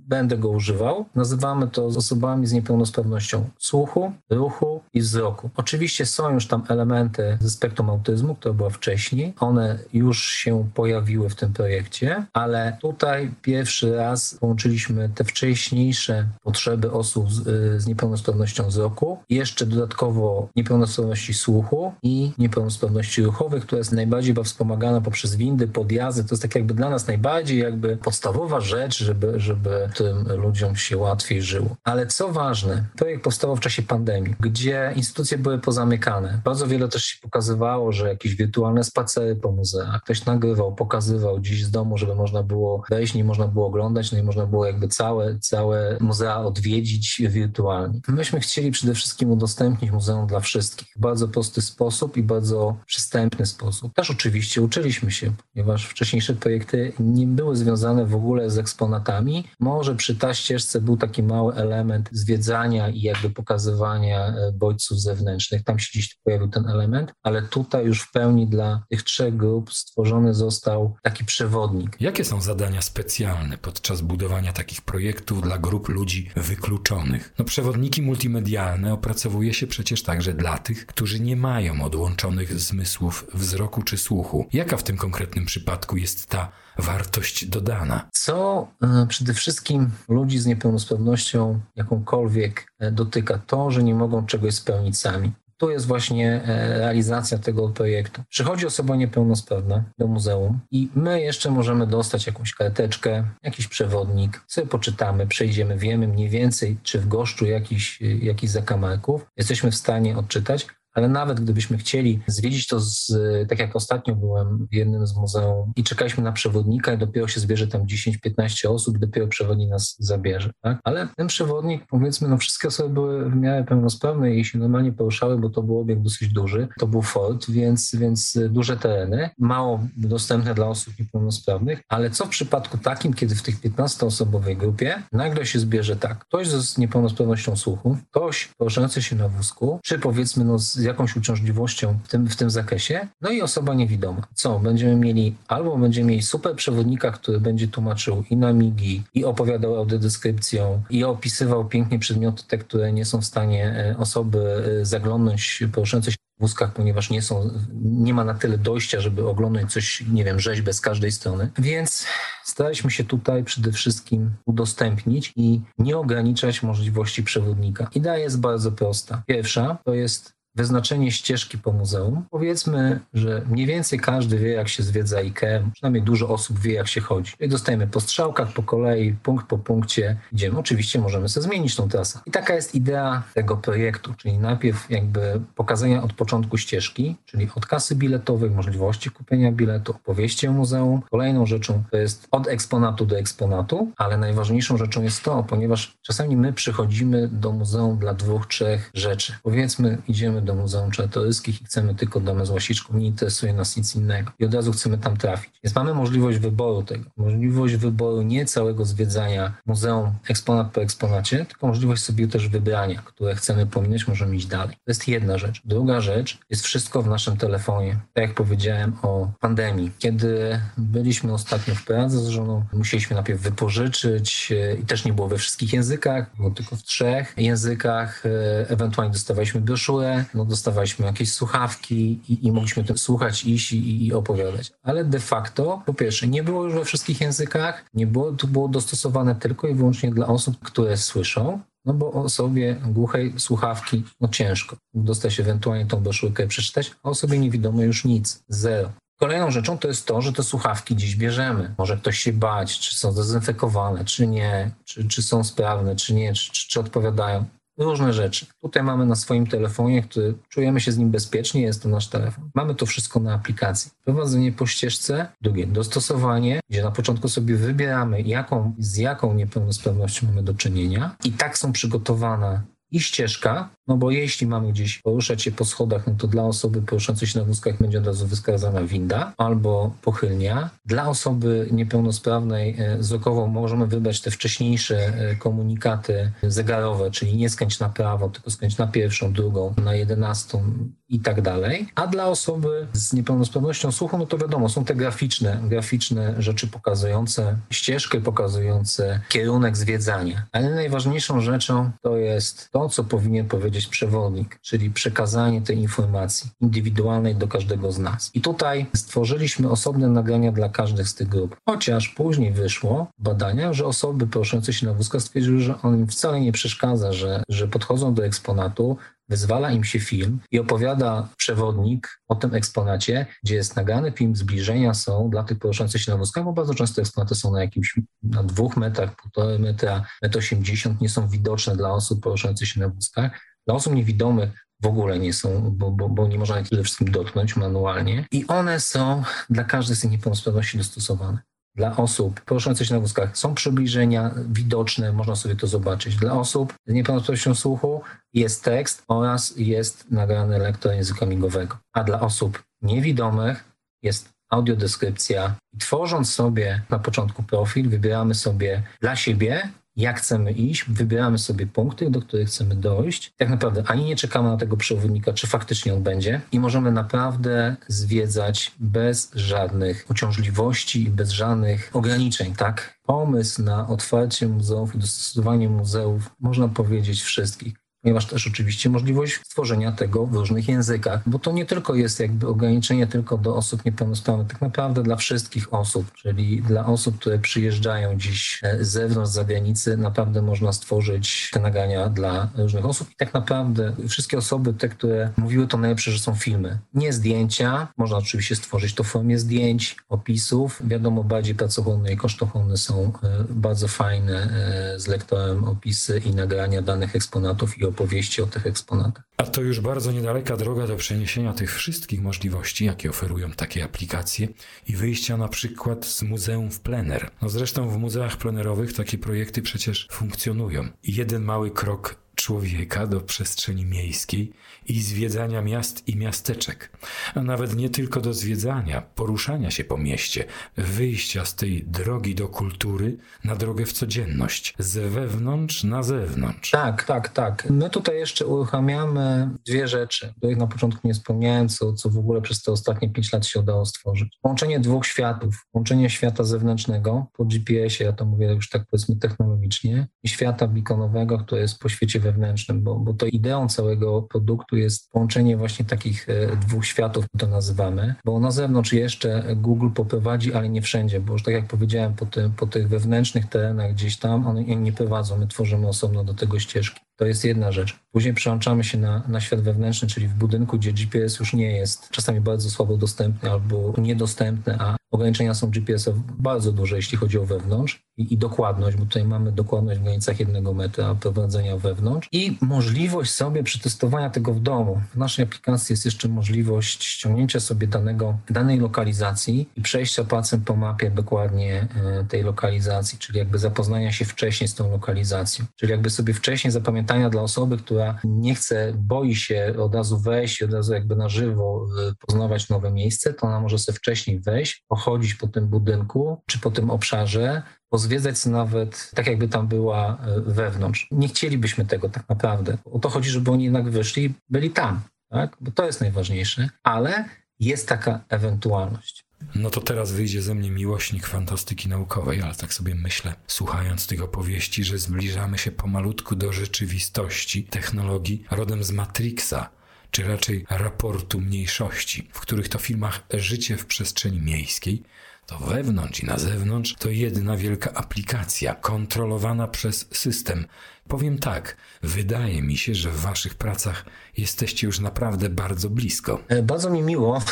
[0.09, 1.05] będę go używał.
[1.15, 5.51] Nazywamy to osobami z niepełnosprawnością słuchu, ruchu i wzroku.
[5.57, 9.35] Oczywiście są już tam elementy ze spektrum autyzmu, które było wcześniej.
[9.41, 16.93] One już się pojawiły w tym projekcie, ale tutaj pierwszy raz połączyliśmy te wcześniejsze potrzeby
[16.93, 23.93] osób z, e, z niepełnosprawnością wzroku, jeszcze dodatkowo niepełnosprawności słuchu i niepełnosprawności ruchowej, która jest
[23.97, 26.25] najbardziej chyba wspomagana poprzez windy, podjazdy.
[26.25, 30.97] To jest tak jakby dla nas najbardziej jakby podstawowa rzecz, żeby, żeby tym ludziom się
[30.97, 31.77] łatwiej żyło.
[31.85, 36.41] Ale co ważne, projekt powstał w czasie pandemii, gdzie instytucje były pozamykane.
[36.45, 41.65] Bardzo wiele też się pokazywało, że jakieś wirtualne spacery po muzeach, ktoś nagrywał, pokazywał gdzieś
[41.65, 44.89] z domu, żeby można było wejść, nie można było oglądać, no i można było jakby
[44.89, 48.01] całe, całe muzea odwiedzić wirtualnie.
[48.09, 53.47] Myśmy chcieli przede wszystkim udostępnić muzeum dla wszystkich w bardzo prosty sposób i bardzo przystępny
[53.47, 53.86] sposób.
[53.95, 59.45] Też oczywiście uczyliśmy się, ponieważ wcześniejsze projekty nie były związane w ogóle z eksponatami.
[59.61, 65.65] Może przy ta ścieżce był taki mały element zwiedzania i jakby pokazywania e, bodźców zewnętrznych.
[65.65, 69.73] Tam się gdzieś pojawił ten element, ale tutaj już w pełni dla tych trzech grup
[69.73, 71.97] stworzony został taki przewodnik.
[72.01, 77.35] Jakie są zadania specjalne podczas budowania takich projektów dla grup ludzi wykluczonych?
[77.39, 83.76] No przewodniki multimedialne opracowuje się przecież także dla tych, którzy nie mają odłączonych zmysłów wzroku
[83.83, 84.47] czy słuchu.
[84.53, 88.09] Jaka w tym konkretnym przypadku jest ta wartość dodana?
[88.13, 93.39] Co e, przede wszystkim ludzi z niepełnosprawnością jakąkolwiek e, dotyka?
[93.47, 95.33] To, że nie mogą czegoś spełnić sami.
[95.59, 98.23] Tu jest właśnie e, realizacja tego projektu.
[98.29, 104.67] Przychodzi osoba niepełnosprawna do muzeum i my jeszcze możemy dostać jakąś karteczkę, jakiś przewodnik, sobie
[104.67, 110.67] poczytamy, przejdziemy, wiemy mniej więcej, czy w goszczu jakiś, jakiś zakamarków jesteśmy w stanie odczytać,
[110.97, 113.13] ale nawet gdybyśmy chcieli zwiedzić to, z,
[113.49, 117.41] tak jak ostatnio byłem w jednym z muzeum i czekaliśmy na przewodnika i dopiero się
[117.41, 120.79] zbierze tam 10-15 osób, dopiero przewodnik nas zabierze, tak?
[120.85, 125.39] Ale ten przewodnik, powiedzmy, no wszystkie osoby były w miarę pełnosprawne i się normalnie poruszały,
[125.39, 130.55] bo to był obiekt dosyć duży, to był fort, więc, więc duże tereny, mało dostępne
[130.55, 135.59] dla osób niepełnosprawnych, ale co w przypadku takim, kiedy w tych 15-osobowej grupie nagle się
[135.59, 140.86] zbierze tak, ktoś z niepełnosprawnością słuchu, ktoś poruszający się na wózku, czy powiedzmy no z
[140.87, 143.09] jakąś uciążliwością w tym, w tym zakresie.
[143.21, 144.23] No i osoba niewidoma.
[144.35, 144.59] Co?
[144.59, 149.77] Będziemy mieli albo będziemy mieli super przewodnika, który będzie tłumaczył i na migi, i opowiadał
[149.77, 155.65] audiodeskrypcją, i opisywał pięknie przedmioty te, które nie są w stanie e, osoby e, zaglądnąć
[155.73, 157.51] poruszające się w wózkach, ponieważ nie są,
[157.83, 161.51] nie ma na tyle dojścia, żeby oglądać coś, nie wiem, rzeźbę z każdej strony.
[161.59, 162.07] Więc
[162.45, 167.89] staraliśmy się tutaj przede wszystkim udostępnić i nie ograniczać możliwości przewodnika.
[167.95, 169.23] Idea jest bardzo prosta.
[169.27, 172.25] Pierwsza to jest wyznaczenie ścieżki po muzeum.
[172.31, 176.89] Powiedzmy, że mniej więcej każdy wie, jak się zwiedza IKEA, przynajmniej dużo osób wie, jak
[176.89, 177.33] się chodzi.
[177.41, 180.59] I dostajemy po strzałkach, po kolei, punkt po punkcie idziemy.
[180.59, 182.21] Oczywiście możemy sobie zmienić tą trasę.
[182.27, 187.67] I taka jest idea tego projektu, czyli najpierw jakby pokazania od początku ścieżki, czyli od
[187.67, 191.03] kasy biletowej, możliwości kupienia biletu, opowieści o muzeum.
[191.11, 196.37] Kolejną rzeczą to jest od eksponatu do eksponatu, ale najważniejszą rzeczą jest to, ponieważ czasami
[196.37, 199.33] my przychodzimy do muzeum dla dwóch, trzech rzeczy.
[199.43, 203.97] Powiedzmy, idziemy do Muzeum Czartoryskich i chcemy tylko domę z łasiczką, nie interesuje nas nic
[203.97, 205.51] innego i od razu chcemy tam trafić.
[205.65, 211.67] Więc mamy możliwość wyboru tego, możliwość wyboru nie całego zwiedzania muzeum eksponat po eksponacie, tylko
[211.67, 214.77] możliwość sobie też wybrania, które chcemy pominąć, możemy iść dalej.
[214.77, 215.63] To jest jedna rzecz.
[215.65, 217.97] Druga rzecz jest wszystko w naszym telefonie.
[218.15, 219.91] Tak jak powiedziałem o pandemii.
[219.99, 225.29] Kiedy byliśmy ostatnio w Pradze z żoną, musieliśmy najpierw wypożyczyć e, i też nie było
[225.29, 231.33] we wszystkich językach, było tylko w trzech językach, e, ewentualnie dostawaliśmy broszurę, no, dostawaliśmy jakieś
[231.33, 234.73] słuchawki i, i mogliśmy to słuchać, iść i, i, opowiadać.
[234.83, 238.69] Ale de facto, po pierwsze, nie było już we wszystkich językach, nie było, to było
[238.69, 244.77] dostosowane tylko i wyłącznie dla osób, które słyszą, no bo osobie głuchej słuchawki, no ciężko.
[244.95, 248.93] Dostać ewentualnie tą broszurkę przeczytać, a osobie niewidomej już nic, zero.
[249.19, 251.75] Kolejną rzeczą to jest to, że te słuchawki dziś bierzemy.
[251.79, 256.33] Może ktoś się bać, czy są dezynfekowane, czy nie, czy, czy są sprawne, czy nie,
[256.33, 257.45] czy, czy odpowiadają
[257.79, 258.47] różne rzeczy.
[258.63, 262.51] Tutaj mamy na swoim telefonie, który czujemy się z nim bezpiecznie, jest to nasz telefon.
[262.55, 263.91] Mamy to wszystko na aplikacji.
[264.05, 270.43] Prowadzenie po ścieżce, drugie dostosowanie, gdzie na początku sobie wybieramy, jaką, z jaką niepełnosprawnością mamy
[270.43, 275.53] do czynienia i tak są przygotowane i ścieżka, No bo jeśli mamy gdzieś poruszać się
[275.53, 279.33] po schodach, no to dla osoby poruszającej się na wózkach będzie od razu wskazana winda
[279.37, 280.71] albo pochylnia.
[280.87, 287.79] Dla osoby niepełnosprawnej e, wzrokowo możemy wybrać te wcześniejsze e, komunikaty zegarowe, czyli nie skręć
[287.81, 290.73] na prawo, tylko skręć na pierwszą, drugą, na jedenastą
[291.09, 291.87] i tak dalej.
[291.95, 297.57] A dla osoby z niepełnosprawnością słuchu, no to wiadomo, są te graficzne, graficzne rzeczy pokazujące
[297.71, 300.47] ścieżkę, pokazujące kierunek zwiedzania.
[300.53, 307.35] Ale najważniejszą rzeczą to jest to, co powinien powiedzieć przewodnik, czyli przekazanie tej informacji indywidualnej
[307.35, 308.31] do każdego z nas.
[308.35, 311.57] I tutaj stworzyliśmy osobne nagrania dla każdej z tych grup.
[311.69, 316.07] Chociaż później wyszło w badaniach, że osoby proszczące się na wózka stwierdziły, że on im
[316.07, 318.97] wcale nie przeszkadza, że, że podchodzą do eksponatu,
[319.29, 324.95] wyzwala im się film i opowiada przewodnik o tym eksponacie, gdzie jest nagrany film zbliżenia
[324.95, 328.43] są dla tych poruszających się na wózkach, bo bardzo często eksponaty są na jakimś, na
[328.43, 333.41] dwóch metrach, półtorej metra, metr osiemdziesiąt, nie są widoczne dla osób poruszających się na wózkach.
[333.67, 337.11] Dla osób niewidomych w ogóle nie są, bo, bo, bo nie można ich przede wszystkim
[337.11, 338.25] dotknąć manualnie.
[338.31, 341.39] I one są dla każdej z tych niepełnosprawności dostosowane
[341.77, 346.17] dla osób poruszających się na wózkach są przybliżenia widoczne, można sobie to zobaczyć.
[346.17, 348.03] Dla osób z niepełnosprawnością słuchu
[348.35, 351.79] jest tekst oraz jest nagrany lektor języka migowego.
[351.93, 353.65] A dla osób niewidomych
[354.03, 355.55] jest audiodeskrypcja.
[355.79, 362.11] Tworząc sobie na początku profil, wybieramy sobie dla siebie jak chcemy iść, wybieramy sobie punkty,
[362.11, 363.33] do których chcemy dojść.
[363.37, 367.77] Tak naprawdę ani nie czekamy na tego przewodnika, czy faktycznie on będzie, i możemy naprawdę
[367.89, 372.99] zwiedzać bez żadnych uciążliwości i bez żadnych ograniczeń, tak?
[373.07, 379.93] Pomysł na otwarcie muzeów i dostosowanie muzeów, można powiedzieć, wszystkich ponieważ też oczywiście możliwość stworzenia
[379.93, 384.49] tego w różnych językach, bo to nie tylko jest jakby ograniczenie tylko do osób niepełnosprawnych,
[384.49, 389.35] tak naprawdę dla wszystkich osób, czyli dla osób, które przyjeżdżają dziś e, z zewnątrz, z
[389.35, 393.11] zagranicy, naprawdę można stworzyć te nagrania dla różnych osób.
[393.11, 397.89] I tak naprawdę wszystkie osoby, te, które mówiły to najlepsze, że są filmy, nie zdjęcia,
[397.97, 403.45] można oczywiście stworzyć to w formie zdjęć, opisów, wiadomo bardziej pracochłonne i kosztochłonne są e,
[403.51, 409.25] bardzo fajne e, z lektorem opisy i nagrania danych eksponatów i opowieści o tych eksponatach.
[409.37, 414.49] A to już bardzo niedaleka droga do przeniesienia tych wszystkich możliwości, jakie oferują takie aplikacje
[414.89, 417.31] i wyjścia na przykład z muzeum w plener.
[417.43, 420.89] No zresztą w muzeach plenerowych takie projekty przecież funkcjonują.
[421.03, 424.53] Jeden mały krok człowieka do przestrzeni miejskiej
[424.89, 426.91] i zwiedzania miast i miasteczek,
[427.35, 430.45] a nawet nie tylko do zwiedzania, poruszania się po mieście,
[430.77, 436.71] wyjścia z tej drogi do kultury na drogę w codzienność, z wewnątrz na zewnątrz.
[436.71, 437.71] Tak, tak, tak.
[437.71, 442.43] My tutaj jeszcze uruchamiamy dwie rzeczy, których na początku nie wspomniałem, co, co w ogóle
[442.43, 444.39] przez te ostatnie pięć lat się udało stworzyć.
[444.45, 450.09] Łączenie dwóch światów, łączenie świata zewnętrznego po GPS-ie, ja to mówię już tak powiedzmy technologicznie,
[450.23, 455.11] i świata beaconowego, który jest po świecie wewnętrznym, bo, bo to ideą całego produktu jest
[455.11, 460.69] połączenie właśnie takich e, dwóch światów, to nazywamy, bo na zewnątrz jeszcze Google poprowadzi, ale
[460.69, 464.65] nie wszędzie, bo już tak jak powiedziałem, po, po tych wewnętrznych terenach gdzieś tam one
[464.65, 467.06] nie prowadzą, my tworzymy osobno do tego ścieżki.
[467.17, 467.99] To jest jedna rzecz.
[468.13, 472.11] Później przełączamy się na, na świat wewnętrzny, czyli w budynku, gdzie GPS już nie jest
[472.11, 477.47] czasami bardzo słabo dostępny albo niedostępny, a ograniczenia są GPS-a bardzo duże, jeśli chodzi o
[477.47, 482.59] wewnątrz i, i, dokładność, bo tutaj mamy dokładność w granicach jednego metra prowadzenia wewnątrz i
[482.61, 485.01] możliwość sobie przetestowania tego w domu.
[485.15, 490.77] W naszej aplikacji jest jeszcze możliwość ściągnięcia sobie danego, danej lokalizacji i przejścia palcem po
[490.77, 495.65] mapie dokładnie e, tej lokalizacji, czyli jakby zapoznania się wcześniej z tą lokalizacją.
[495.77, 496.71] Czyli jakby sobie wcześniej
[497.07, 501.29] zapamiętania dla osoby, która nie chce, boi się od razu wejść od razu jakby na
[501.29, 506.43] żywo e, poznawać nowe miejsce, to ona może sobie wcześniej wejść, pochodzić po tym budynku
[506.47, 511.09] czy po tym obszarze, pozwiedzać nawet tak, jakby tam była e, wewnątrz.
[511.11, 512.79] Nie chcielibyśmy tego tak naprawdę.
[512.85, 515.57] O to chodzi, żeby oni jednak wyszli i byli tam, tak?
[515.61, 517.25] bo to jest najważniejsze, ale
[517.61, 519.26] jest taka ewentualność.
[519.55, 524.23] No to teraz wyjdzie ze mnie miłośnik fantastyki naukowej, ale tak sobie myślę, słuchając tych
[524.23, 529.71] opowieści, że zbliżamy się pomalutku do rzeczywistości technologii rodem z Matrixa,
[530.11, 535.03] czy raczej raportu mniejszości, w których to filmach życie w przestrzeni miejskiej
[535.47, 540.67] to wewnątrz i na zewnątrz to jedna wielka aplikacja kontrolowana przez system.
[541.09, 544.05] Powiem tak, wydaje mi się, że w waszych pracach
[544.37, 546.41] jesteście już naprawdę bardzo blisko.
[546.49, 547.43] E, bardzo mi miło.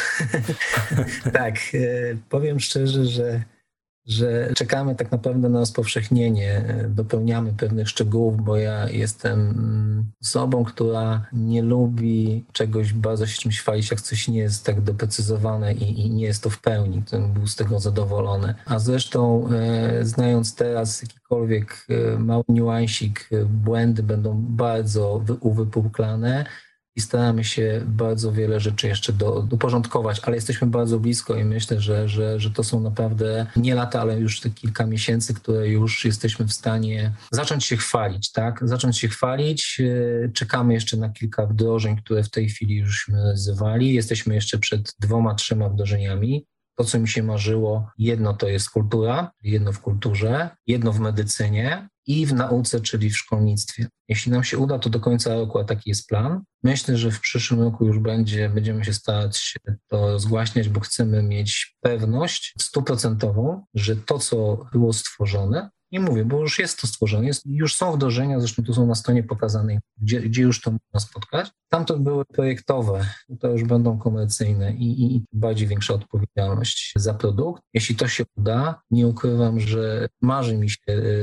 [1.32, 1.78] tak, e,
[2.28, 3.44] powiem szczerze, że
[4.06, 9.54] że czekamy tak naprawdę na rozpowszechnienie, dopełniamy pewnych szczegółów, bo ja jestem
[10.22, 15.74] osobą, która nie lubi czegoś bardzo się czymś chwalić, jak coś nie jest tak doprecyzowane
[15.74, 18.54] i, i nie jest to w pełni, to był z tego zadowolony.
[18.66, 26.46] A zresztą e, znając teraz jakikolwiek e, mały niuansik, e, błędy będą bardzo uwypuklane,
[26.96, 29.48] i staramy się bardzo wiele rzeczy jeszcze do,
[30.22, 34.20] ale jesteśmy bardzo blisko i myślę, że, że, że to są naprawdę nie lata, ale
[34.20, 38.68] już te kilka miesięcy, które już jesteśmy w stanie zacząć się chwalić, tak?
[38.68, 39.80] Zacząć się chwalić.
[39.80, 43.94] E, czekamy jeszcze na kilka wdrożeń, które w tej chwili jużśmy nazywali.
[43.94, 46.46] Jesteśmy jeszcze przed dwoma, trzema wdrożeniami.
[46.76, 51.88] To, co mi się marzyło, jedno to jest kultura, jedno w kulturze, jedno w medycynie,
[52.06, 53.86] i w nauce, czyli w szkolnictwie.
[54.08, 56.42] Jeśli nam się uda, to do końca roku, a taki jest plan.
[56.62, 61.76] Myślę, że w przyszłym roku już będzie, będziemy się starać to rozgłaśniać, bo chcemy mieć
[61.80, 67.42] pewność stuprocentową, że to, co było stworzone, nie mówię, bo już jest to stworzone, jest,
[67.46, 71.50] już są wdrożenia, zresztą tu są na stronie pokazane, gdzie, gdzie już to można spotkać.
[71.68, 73.06] Tamto były projektowe,
[73.40, 77.62] to już będą komercyjne i, i bardziej większa odpowiedzialność za produkt.
[77.74, 80.78] Jeśli to się uda, nie ukrywam, że marzy mi się,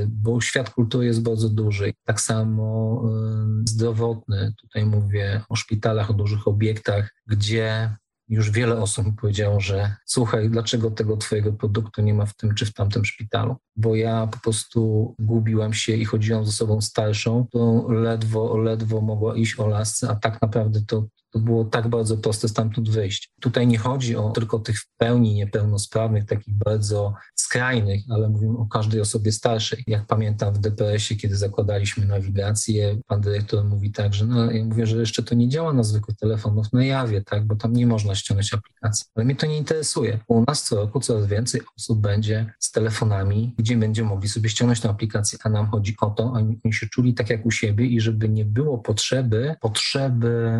[0.07, 1.93] bo świat kultury jest bardzo duży.
[2.05, 3.01] Tak samo
[3.69, 7.95] zdrowotny, tutaj mówię o szpitalach, o dużych obiektach, gdzie
[8.31, 12.65] już wiele osób powiedziało, że słuchaj, dlaczego tego twojego produktu nie ma w tym czy
[12.65, 13.55] w tamtym szpitalu?
[13.75, 19.35] Bo ja po prostu gubiłam się i chodziłam ze sobą starszą, to ledwo, ledwo mogła
[19.35, 23.31] iść o lasce, a tak naprawdę to to było tak bardzo proste stamtąd wyjść.
[23.41, 28.65] Tutaj nie chodzi o tylko tych w pełni niepełnosprawnych, takich bardzo skrajnych, ale mówimy o
[28.65, 29.83] każdej osobie starszej.
[29.87, 34.87] Jak pamiętam w DPS-ie, kiedy zakładaliśmy nawigację, pan dyrektor mówi tak, że no, ja mówię,
[34.87, 38.15] że jeszcze to nie działa na zwykłych telefonów na jawie, tak, bo tam nie można
[38.15, 39.05] ściągnąć aplikacji.
[39.15, 40.19] Ale mnie to nie interesuje.
[40.27, 44.79] U nas co roku coraz więcej osób będzie z telefonami, gdzie będzie mogli sobie ściągnąć
[44.79, 47.85] tę aplikację, a nam chodzi o to, oni, oni się czuli tak jak u siebie
[47.85, 50.51] i żeby nie było potrzeby, potrzeby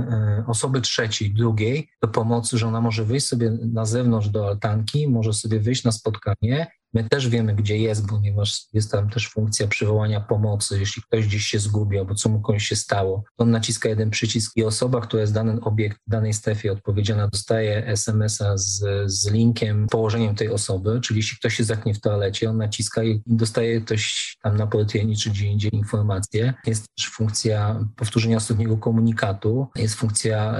[0.47, 4.47] osób, e, osoby trzeciej, drugiej do pomocy, że ona może wyjść sobie na zewnątrz do
[4.47, 9.30] altanki, może sobie wyjść na spotkanie My też wiemy, gdzie jest, ponieważ jest tam też
[9.30, 10.80] funkcja przywołania pomocy.
[10.80, 14.51] Jeśli ktoś gdzieś się zgubi albo co mu komuś się stało, on naciska jeden przycisk
[14.56, 20.36] i osoba, która jest dany obiekt danej strefie odpowiedzialna, dostaje SMS-a z, z linkiem, położeniem
[20.36, 24.58] tej osoby, czyli jeśli ktoś się zaknie w toalecie, on naciska i dostaje ktoś tam
[24.58, 26.54] na portieni czy gdzie indziej informację.
[26.65, 30.58] Jest też funkcja powtórzenia ostatniego komunikatu, jest funkcja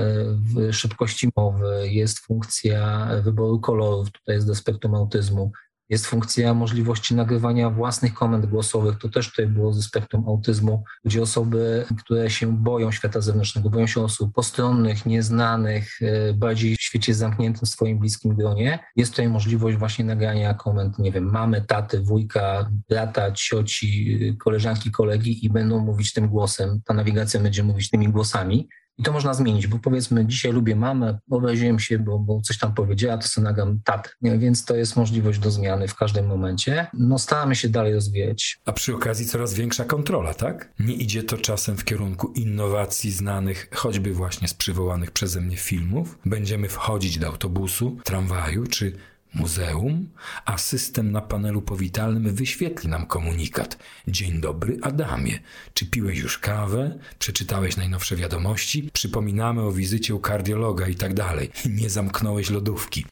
[0.70, 5.52] e, szybkości mowy, jest funkcja wyboru kolorów, tutaj jest do spektrum autyzmu,
[5.92, 8.98] jest funkcja możliwości nagrywania własnych komend głosowych.
[8.98, 13.88] To też tutaj było ze spektrum autyzmu, gdzie osoby, które się boją świata zewnętrznego, boją
[13.88, 19.30] się osób postronnych, nieznanych, e, bardziej w świecie zamkniętym w swoim bliskim gronie, jest tutaj
[19.30, 25.80] możliwość właśnie nagrania komend, nie wiem, mamy, taty, wujka, brata, cioci, koleżanki, kolegi i będą
[25.80, 26.82] mówić tym głosem.
[26.86, 28.70] Ta nawigacja będzie mówić tymi głosami.
[29.02, 32.74] I to można zmienić, bo powiedzmy, dzisiaj lubię mamę, obraziłem się, bo, bo coś tam
[32.74, 34.16] powiedziała, to sobie nagam tat.
[34.22, 36.88] Więc to jest możliwość do zmiany w każdym momencie.
[36.94, 38.60] No staramy się dalej rozwijać.
[38.66, 40.74] A przy okazji coraz większa kontrola, tak?
[40.80, 46.20] Nie idzie to czasem w kierunku innowacji znanych, choćby właśnie z przywołanych przeze mnie filmów?
[46.26, 48.94] Będziemy wchodzić do autobusu, tramwaju czy
[49.34, 50.10] muzeum,
[50.46, 53.78] a system na panelu powitalnym wyświetli nam komunikat.
[54.08, 55.40] Dzień dobry, Adamie.
[55.74, 57.00] Czy piłeś już kawę?
[57.20, 58.90] Przeczytałeś najnowsze wiadomości?
[58.94, 61.52] Przypominamy o wizycie u kardiologa i tak dalej.
[61.70, 63.06] Nie zamknąłeś lodówki.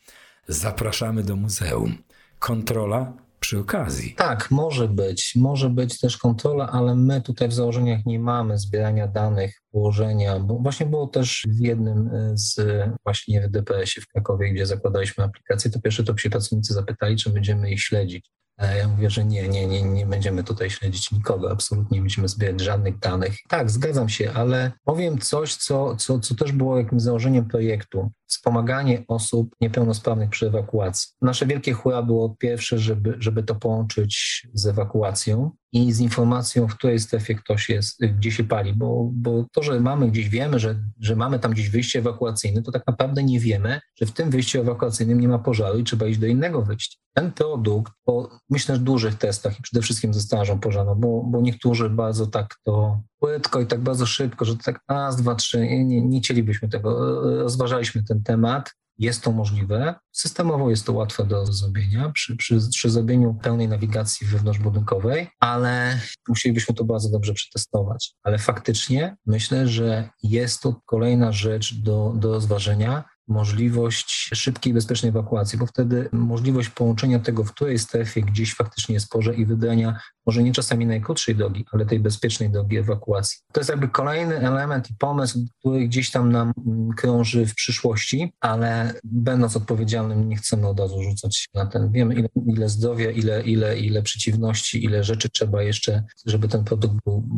[0.48, 1.98] Zapraszamy do muzeum.
[2.40, 4.14] Kontrola przy okazji.
[4.18, 5.34] Tak, może być.
[5.36, 10.60] Może być też kontrola, ale my tutaj w założeniach nie mamy zbierania danych, położenia, bo
[10.60, 12.62] właśnie było też w jednym e, z
[13.04, 17.30] właśnie w DPS-ie w Krakowie, gdzie zakładaliśmy aplikację, to pierwsze to się pracownicy zapytali, czy
[17.30, 18.32] będziemy ich śledzić.
[18.78, 22.62] Ja mówię, że nie, nie, nie, nie będziemy tutaj śledzić nikogo, absolutnie nie będziemy zbierać
[22.62, 23.36] żadnych danych.
[23.50, 28.12] Tak, zgadzam się, ale powiem coś, co, co, co też było jakimś założeniem projektu.
[28.30, 31.10] Wspomaganie osób niepełnosprawnych przy ewakuacji.
[31.22, 36.76] Nasze wielkie chóra było pierwsze, żeby, żeby to połączyć z ewakuacją i z informacją, w
[36.76, 40.76] której strefie ktoś jest, gdzie się pali, bo, bo to, że mamy gdzieś, wiemy, że,
[41.00, 44.60] że mamy tam gdzieś wyjście ewakuacyjne, to tak naprawdę nie wiemy, że w tym wyjściu
[44.60, 46.98] ewakuacyjnym nie ma pożaru i trzeba iść do innego wyjścia.
[47.14, 51.42] Ten produkt, po myślę, że dużych testach i przede wszystkim ze strażą pożarną, bo, bo
[51.42, 56.02] niektórzy bardzo tak to płytko i tak bardzo szybko, że tak raz, dwa, trzy, nie,
[56.02, 59.96] nie chcielibyśmy tego, rozważaliśmy ten temat, jest to możliwe.
[60.12, 66.76] Systemowo jest to łatwe do zrobienia przy, przy, przy zrobieniu pełnej nawigacji wewnątrzbudynkowej, ale musielibyśmy
[66.76, 68.14] to bardzo dobrze przetestować.
[68.24, 75.60] Ale faktycznie myślę, że jest to kolejna rzecz do, do rozważenia, możliwość szybkiej, bezpiecznej ewakuacji,
[75.60, 80.44] bo wtedy możliwość połączenia tego, w której strefie gdzieś faktycznie jest porze i wybrania może
[80.44, 83.38] nie czasami najkrótszej drogi, ale tej bezpiecznej drogi ewakuacji.
[83.54, 88.34] To jest jakby kolejny element i pomysł, który gdzieś tam nam mm, krąży w przyszłości,
[88.40, 91.92] ale będąc odpowiedzialnym nie chcemy od razu rzucać na ten.
[91.92, 96.96] Wiemy ile, ile zdrowia, ile, ile, ile przeciwności, ile rzeczy trzeba jeszcze, żeby ten produkt
[97.06, 97.30] był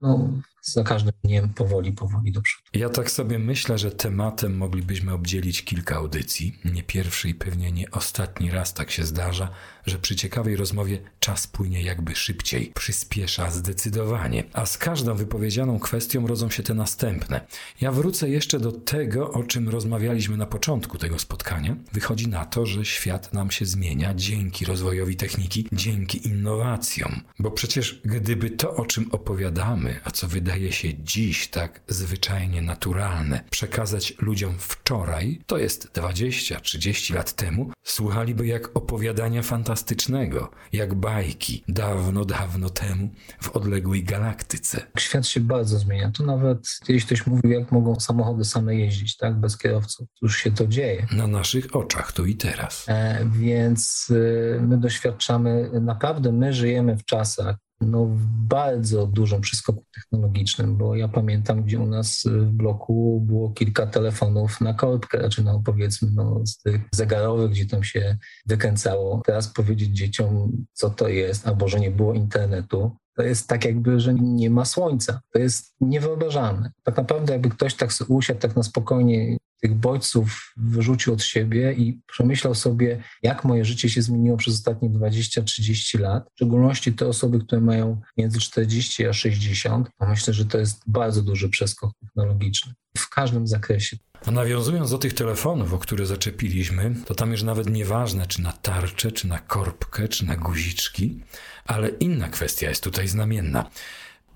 [0.00, 0.28] no,
[0.62, 2.64] za każdym dniem powoli, powoli do przodu.
[2.72, 6.60] Ja tak sobie myślę, że tematem moglibyśmy obdzielić kilka audycji.
[6.64, 9.50] Nie pierwszy i pewnie nie ostatni raz tak się zdarza,
[9.86, 12.37] że przy ciekawej rozmowie czas płynie jakby szybciej,
[12.74, 17.40] przyspiesza zdecydowanie, a z każdą wypowiedzianą kwestią rodzą się te następne.
[17.80, 21.76] Ja wrócę jeszcze do tego, o czym rozmawialiśmy na początku tego spotkania.
[21.92, 28.00] Wychodzi na to, że świat nam się zmienia dzięki rozwojowi techniki, dzięki innowacjom, bo przecież
[28.04, 34.54] gdyby to, o czym opowiadamy, a co wydaje się dziś tak zwyczajnie naturalne, przekazać ludziom
[34.58, 42.70] wczoraj, to jest 20-30 lat temu, słuchaliby jak opowiadania fantastyczne fantastycznego, jak bajki dawno, dawno
[42.70, 43.08] temu
[43.40, 44.82] w odległej galaktyce.
[44.98, 46.10] Świat się bardzo zmienia.
[46.10, 50.08] Tu nawet kiedyś ktoś mówił, jak mogą samochody same jeździć, tak, bez kierowców.
[50.22, 51.06] Już się to dzieje.
[51.12, 52.84] Na naszych oczach, tu i teraz.
[52.88, 54.12] E, więc
[54.56, 60.96] e, my doświadczamy, naprawdę my żyjemy w czasach, no, w bardzo dużym przeskoku technologicznym, bo
[60.96, 66.08] ja pamiętam, gdzie u nas w bloku było kilka telefonów na korbkę, znaczy no powiedzmy
[66.14, 68.16] no, z tych zegarowych, gdzie tam się
[68.46, 69.22] wykręcało.
[69.26, 74.00] Teraz powiedzieć dzieciom, co to jest, albo że nie było internetu, to jest tak jakby,
[74.00, 75.20] że nie ma słońca.
[75.32, 76.70] To jest niewyobrażalne.
[76.82, 82.00] Tak naprawdę jakby ktoś tak usiadł tak na spokojnie tych bodźców wyrzucił od siebie i
[82.06, 87.38] przemyślał sobie, jak moje życie się zmieniło przez ostatnie 20-30 lat, w szczególności te osoby,
[87.38, 92.72] które mają między 40 a 60, to myślę, że to jest bardzo duży przeskok technologiczny
[92.98, 93.96] w każdym zakresie.
[94.26, 98.52] A nawiązując do tych telefonów, o które zaczepiliśmy, to tam już nawet nieważne, czy na
[98.52, 101.20] tarczę, czy na korbkę, czy na guziczki,
[101.64, 103.70] ale inna kwestia jest tutaj znamienna.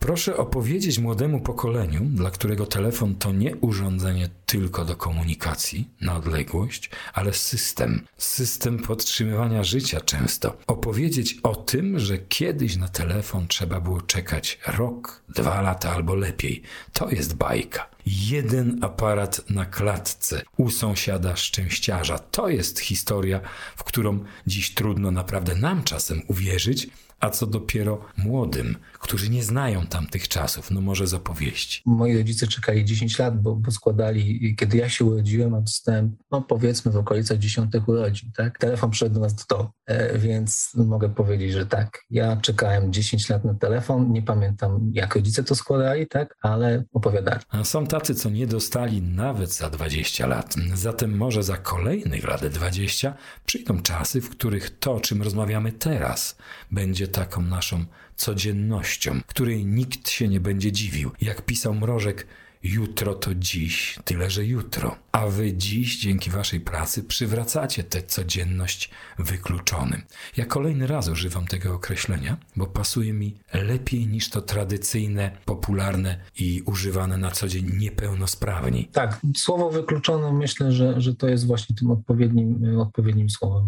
[0.03, 6.91] Proszę opowiedzieć młodemu pokoleniu, dla którego telefon to nie urządzenie tylko do komunikacji na odległość,
[7.13, 10.57] ale system, system podtrzymywania życia często.
[10.67, 16.63] Opowiedzieć o tym, że kiedyś na telefon trzeba było czekać rok, dwa lata albo lepiej.
[16.93, 17.89] To jest bajka.
[18.07, 22.19] Jeden aparat na klatce u sąsiada szczęściarza.
[22.19, 23.41] To jest historia,
[23.77, 26.89] w którą dziś trudno naprawdę nam czasem uwierzyć,
[27.23, 31.83] a co dopiero młodym, którzy nie znają tamtych czasów, no może z opowieści.
[31.87, 36.93] Moi rodzice czekali 10 lat, bo, bo składali, kiedy ja się urodziłem, dostałem, no powiedzmy
[36.93, 38.59] w okolicach 10 urodzin, tak?
[38.59, 42.05] Telefon przyszedł do nas do domu, e, więc mogę powiedzieć, że tak.
[42.11, 46.37] Ja czekałem 10 lat na telefon, nie pamiętam jak rodzice to składali, tak?
[46.43, 47.41] Ale opowiadali.
[47.49, 50.55] A są tacy, co nie dostali nawet za 20 lat.
[50.75, 53.15] Zatem może za kolejnych lat 20
[53.47, 56.37] przyjdą czasy, w których to, czym rozmawiamy teraz,
[56.71, 57.85] będzie taką naszą
[58.17, 61.11] codziennością, której nikt się nie będzie dziwił.
[61.21, 62.27] Jak pisał Mrożek,
[62.63, 64.97] jutro to dziś, tyle że jutro.
[65.13, 70.03] A wy dziś, dzięki waszej pracy, przywracacie tę codzienność wykluczonym.
[70.37, 76.63] Ja kolejny raz używam tego określenia, bo pasuje mi lepiej niż to tradycyjne, popularne i
[76.67, 78.89] używane na co dzień niepełnosprawni.
[78.93, 83.67] Tak, słowo wykluczone myślę, że, że to jest właśnie tym odpowiednim, odpowiednim słowem.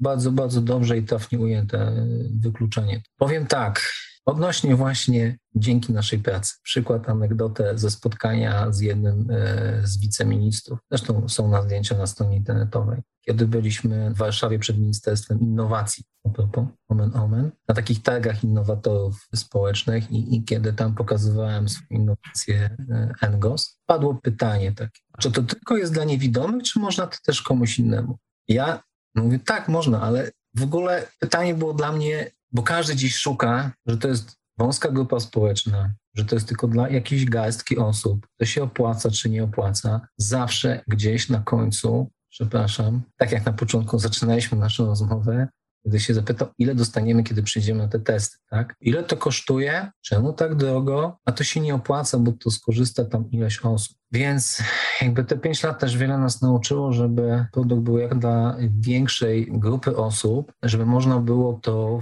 [0.00, 3.02] Bardzo, bardzo dobrze i trafnie ujęte wykluczenie.
[3.18, 3.92] Powiem tak,
[4.30, 6.54] Odnośnie właśnie dzięki naszej pracy.
[6.62, 10.78] Przykład, anegdotę ze spotkania z jednym e, z wiceministrów.
[10.90, 13.00] Zresztą są na zdjęcia na stronie internetowej.
[13.26, 19.28] Kiedy byliśmy w Warszawie przed Ministerstwem Innowacji, a propos, omen omen, na takich targach innowatorów
[19.34, 22.76] społecznych i, i kiedy tam pokazywałem swoje innowacje
[23.22, 27.42] e, NGOS, padło pytanie takie, czy to tylko jest dla niewidomych, czy można to też
[27.42, 28.18] komuś innemu?
[28.48, 28.82] Ja
[29.14, 33.98] mówię, tak, można, ale w ogóle pytanie było dla mnie bo każdy dziś szuka, że
[33.98, 38.62] to jest wąska grupa społeczna, że to jest tylko dla jakiejś garstki osób, to się
[38.62, 40.00] opłaca czy nie opłaca.
[40.16, 45.48] Zawsze gdzieś na końcu, przepraszam, tak jak na początku zaczynaliśmy naszą rozmowę,
[45.84, 48.74] gdy się zapytał, ile dostaniemy, kiedy przyjdziemy na te testy, tak?
[48.80, 49.90] Ile to kosztuje?
[50.00, 51.18] Czemu tak drogo?
[51.24, 53.96] A to się nie opłaca, bo to skorzysta tam ileś osób.
[54.12, 54.62] Więc
[55.02, 59.96] jakby te pięć lat też wiele nas nauczyło, żeby produkt był jak dla większej grupy
[59.96, 62.00] osób, żeby można było to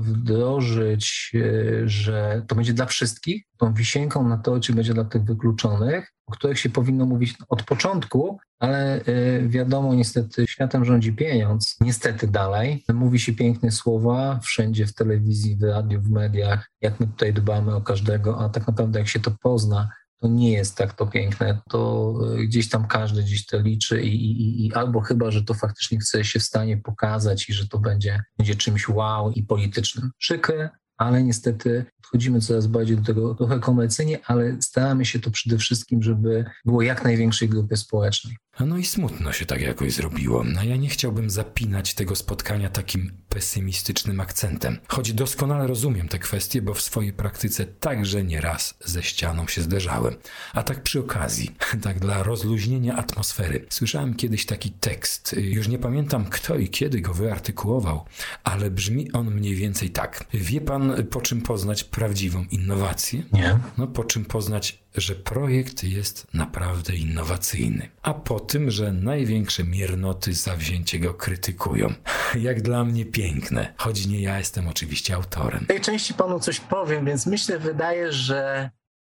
[0.00, 3.44] wdrożyć, e, że to będzie dla wszystkich.
[3.56, 8.38] Tą wisienką na torcie będzie dla tych wykluczonych, o których się powinno mówić od początku,
[8.58, 11.76] ale e, wiadomo, niestety światem rządzi pieniądz.
[11.80, 12.84] Niestety dalej.
[12.94, 17.74] Mówi się piękne słowa wszędzie w telewizji, w radiu, w mediach, jak my tutaj dbamy
[17.74, 19.88] o każdego, a tak naprawdę jak się to pozna,
[20.20, 21.60] to nie jest tak to piękne.
[21.70, 25.54] To e, gdzieś tam każdy gdzieś to liczy i, i, i, albo chyba, że to
[25.54, 30.10] faktycznie chce się w stanie pokazać i że to będzie, będzie czymś wow i politycznym.
[30.18, 35.58] Przykre, ale niestety podchodzimy coraz bardziej do tego trochę komercyjnie, ale staramy się to przede
[35.58, 38.36] wszystkim, żeby było jak największej grupie społecznej.
[38.60, 40.44] No i smutno się tak jakoś zrobiło.
[40.44, 44.78] No ja nie chciałbym zapinać tego spotkania takim pesymistycznym akcentem.
[44.88, 50.14] Choć doskonale rozumiem te kwestie, bo w swojej praktyce także nieraz ze ścianą się zderzałem.
[50.52, 51.50] A tak przy okazji,
[51.82, 55.36] tak dla rozluźnienia atmosfery, słyszałem kiedyś taki tekst.
[55.38, 58.04] Już nie pamiętam kto i kiedy go wyartykułował,
[58.44, 60.24] ale brzmi on mniej więcej tak.
[60.34, 63.22] Wie pan po czym poznać prawdziwą innowację?
[63.32, 63.58] Nie.
[63.78, 70.34] No po czym poznać że projekt jest naprawdę innowacyjny, a po tym, że największe miernoty
[70.34, 71.94] zawzięcie go krytykują.
[72.48, 75.64] Jak dla mnie piękne, choć nie ja jestem oczywiście autorem.
[75.64, 78.70] W tej części panu coś powiem, więc myślę, wydaje, że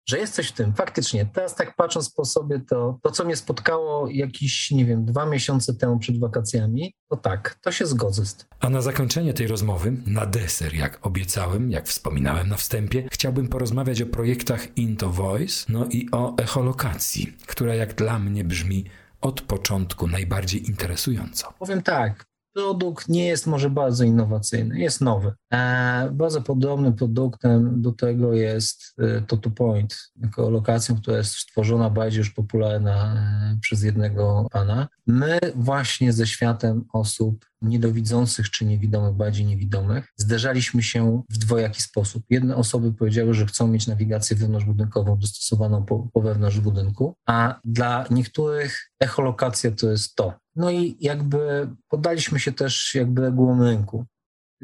[0.10, 0.74] że jest coś w tym.
[0.74, 5.26] Faktycznie, teraz tak patrząc po sobie, to, to co mnie spotkało jakieś, nie wiem, dwa
[5.26, 8.47] miesiące temu przed wakacjami, to tak, to się zgodzę z tym.
[8.60, 14.02] A na zakończenie tej rozmowy, na deser, jak obiecałem, jak wspominałem na wstępie, chciałbym porozmawiać
[14.02, 18.86] o projektach Into Voice, no i o echolokacji, która jak dla mnie brzmi
[19.22, 21.54] od początku najbardziej interesująco.
[21.60, 25.34] Powiem tak, produkt nie jest może bardzo innowacyjny, jest nowy.
[25.54, 31.89] E, bardzo podobnym produktem do tego jest e, to Point, jako lokacją, która jest stworzona
[31.89, 33.14] bardziej już popularna
[33.54, 34.88] e, przez jednego pana.
[35.08, 42.24] My właśnie ze światem osób niedowidzących czy niewidomych, bardziej niewidomych, zderzaliśmy się w dwojaki sposób.
[42.30, 48.06] Jedne osoby powiedziały, że chcą mieć nawigację wewnątrzbudynkową dostosowaną po, po wewnątrz budynku, a dla
[48.12, 50.34] niektórych echolokacja to jest to.
[50.56, 54.06] No i jakby poddaliśmy się też jakby regułom rynku.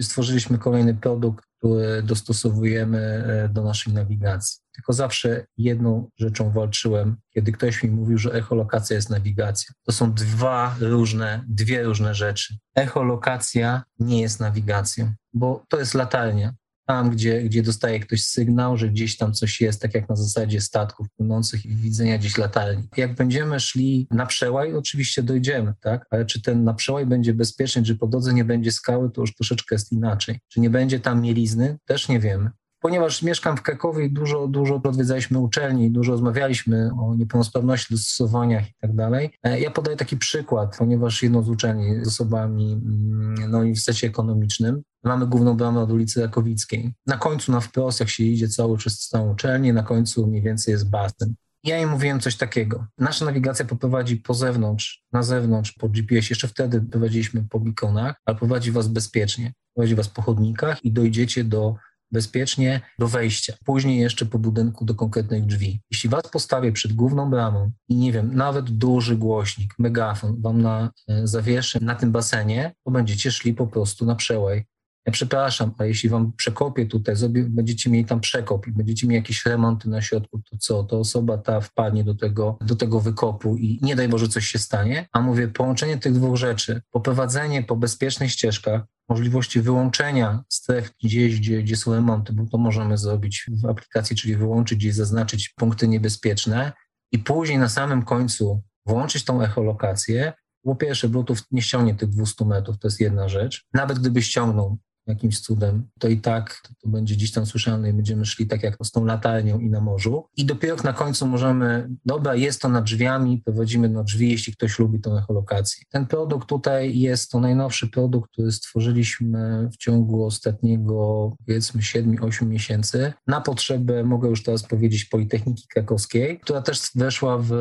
[0.02, 4.60] Stworzyliśmy kolejny produkt, który dostosowujemy e, do naszej nawigacji.
[4.76, 9.74] Tylko zawsze jedną rzeczą walczyłem, kiedy ktoś mi mówił, że echolokacja jest nawigacja.
[9.84, 12.58] To są dwa różne, dwie różne rzeczy.
[12.76, 16.54] Echolokacja nie jest nawigacją, bo to jest latarnia
[16.88, 20.62] tam, gdzie, gdzie dostaje ktoś sygnał, że gdzieś tam coś jest, tak jak na zasadzie
[20.62, 22.88] statków płynących i widzenia gdzieś latarni.
[22.98, 26.06] Jak będziemy szli na przełaj, oczywiście dojdziemy, tak?
[26.10, 29.36] Ale czy ten na przełaj będzie bezpieczny, czy po drodze nie będzie skały, to już
[29.36, 30.40] troszeczkę jest inaczej.
[30.48, 34.82] Czy nie będzie tam mielizny, też nie wiemy ponieważ mieszkam w Krakowie i dużo, dużo
[34.84, 39.32] odwiedzaliśmy uczelni, dużo rozmawialiśmy o niepełnosprawności, dostosowaniach i tak dalej.
[39.44, 44.82] E, ja podaję taki przykład, ponieważ jedną z uczelni z osobami mm, na Uniwersytecie Ekonomicznym
[45.04, 46.94] mamy główną bramę od ulicy Rakowickiej.
[47.06, 50.72] Na końcu na wprost, jak się idzie cały przez całą uczelnię, na końcu mniej więcej
[50.72, 51.36] jest basen.
[51.64, 52.86] Ja im mówiłem coś takiego.
[52.98, 56.30] Nasza nawigacja poprowadzi po zewnątrz, na zewnątrz, po GPS.
[56.30, 59.54] Jeszcze wtedy prowadziliśmy po beaconach, ale prowadzi was bezpiecznie.
[59.74, 61.76] Prowadzi was po chodnikach i dojdziecie do
[62.12, 63.54] bezpiecznie do wejścia.
[63.66, 65.82] Później jeszcze po budynku do konkretnych drzwi.
[65.92, 70.92] Jeśli was postawię przed główną bramą i nie wiem, nawet duży głośnik, megafon wam na,
[71.08, 74.66] e, zawieszę na tym basenie, to będziecie szli po prostu na przełaj.
[75.12, 79.90] Przepraszam, a jeśli wam przekopię tutaj, będziecie mieli tam przekop i będziecie mieli jakieś remonty
[79.90, 80.84] na środku, to co?
[80.84, 84.60] To osoba ta wpadnie do tego, do tego wykopu i nie daj Boże coś się
[84.60, 85.08] stanie.
[85.12, 91.64] A mówię, połączenie tych dwóch rzeczy, poprowadzenie po bezpiecznych ścieżkach, możliwości wyłączenia stref gdzieś, gdzie,
[91.64, 96.72] gdzie są remonty, bo to możemy zrobić w aplikacji, czyli wyłączyć i zaznaczyć punkty niebezpieczne
[97.12, 100.34] i później na samym końcu włączyć tą echolokację.
[100.64, 103.66] Po pierwsze, Bluetooth nie ściągnie tych 200 metrów, to jest jedna rzecz.
[103.74, 104.78] Nawet gdyby ściągnął,
[105.08, 108.64] jakimś cudem, to i tak to, to będzie gdzieś tam słyszalne i będziemy szli tak
[108.64, 110.26] jak z tą latarnią i na morzu.
[110.38, 114.80] I dopiero na końcu możemy, dobra, jest to nad drzwiami, prowadzimy na drzwi, jeśli ktoś
[114.80, 115.84] lubi tą echolokację.
[115.90, 123.14] Ten produkt tutaj jest to najnowszy produkt, który stworzyliśmy w ciągu ostatniego, powiedzmy, 7-8 miesięcy
[123.28, 127.52] na potrzebę, mogę już teraz powiedzieć, Politechniki Krakowskiej, która też weszła w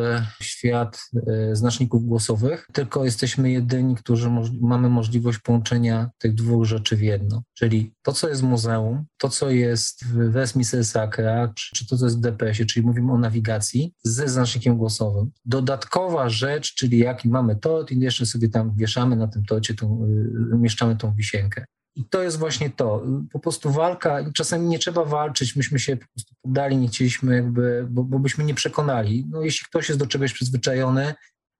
[0.40, 4.30] świat e, znaczników głosowych, tylko jesteśmy jedyni, którzy
[4.60, 7.35] mamy możliwość połączenia tych dwóch rzeczy w jedno.
[7.54, 11.96] Czyli to, co jest w muzeum, to, co jest w Westminster Sacra, czy, czy to,
[11.96, 15.30] co jest w DPS-ie, czyli mówimy o nawigacji ze znacznikiem głosowym.
[15.44, 20.04] Dodatkowa rzecz, czyli jaki mamy tort i jeszcze sobie tam wieszamy na tym torcie, tą,
[20.04, 21.64] y, umieszczamy tą wisienkę.
[21.96, 23.02] I to jest właśnie to.
[23.32, 27.86] Po prostu walka, czasami nie trzeba walczyć, myśmy się po prostu poddali, nie chcieliśmy jakby,
[27.90, 29.26] bo, bo byśmy nie przekonali.
[29.30, 31.14] No jeśli ktoś jest do czegoś przyzwyczajony,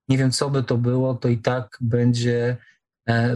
[0.08, 2.56] nie wiem co by to było, to i tak będzie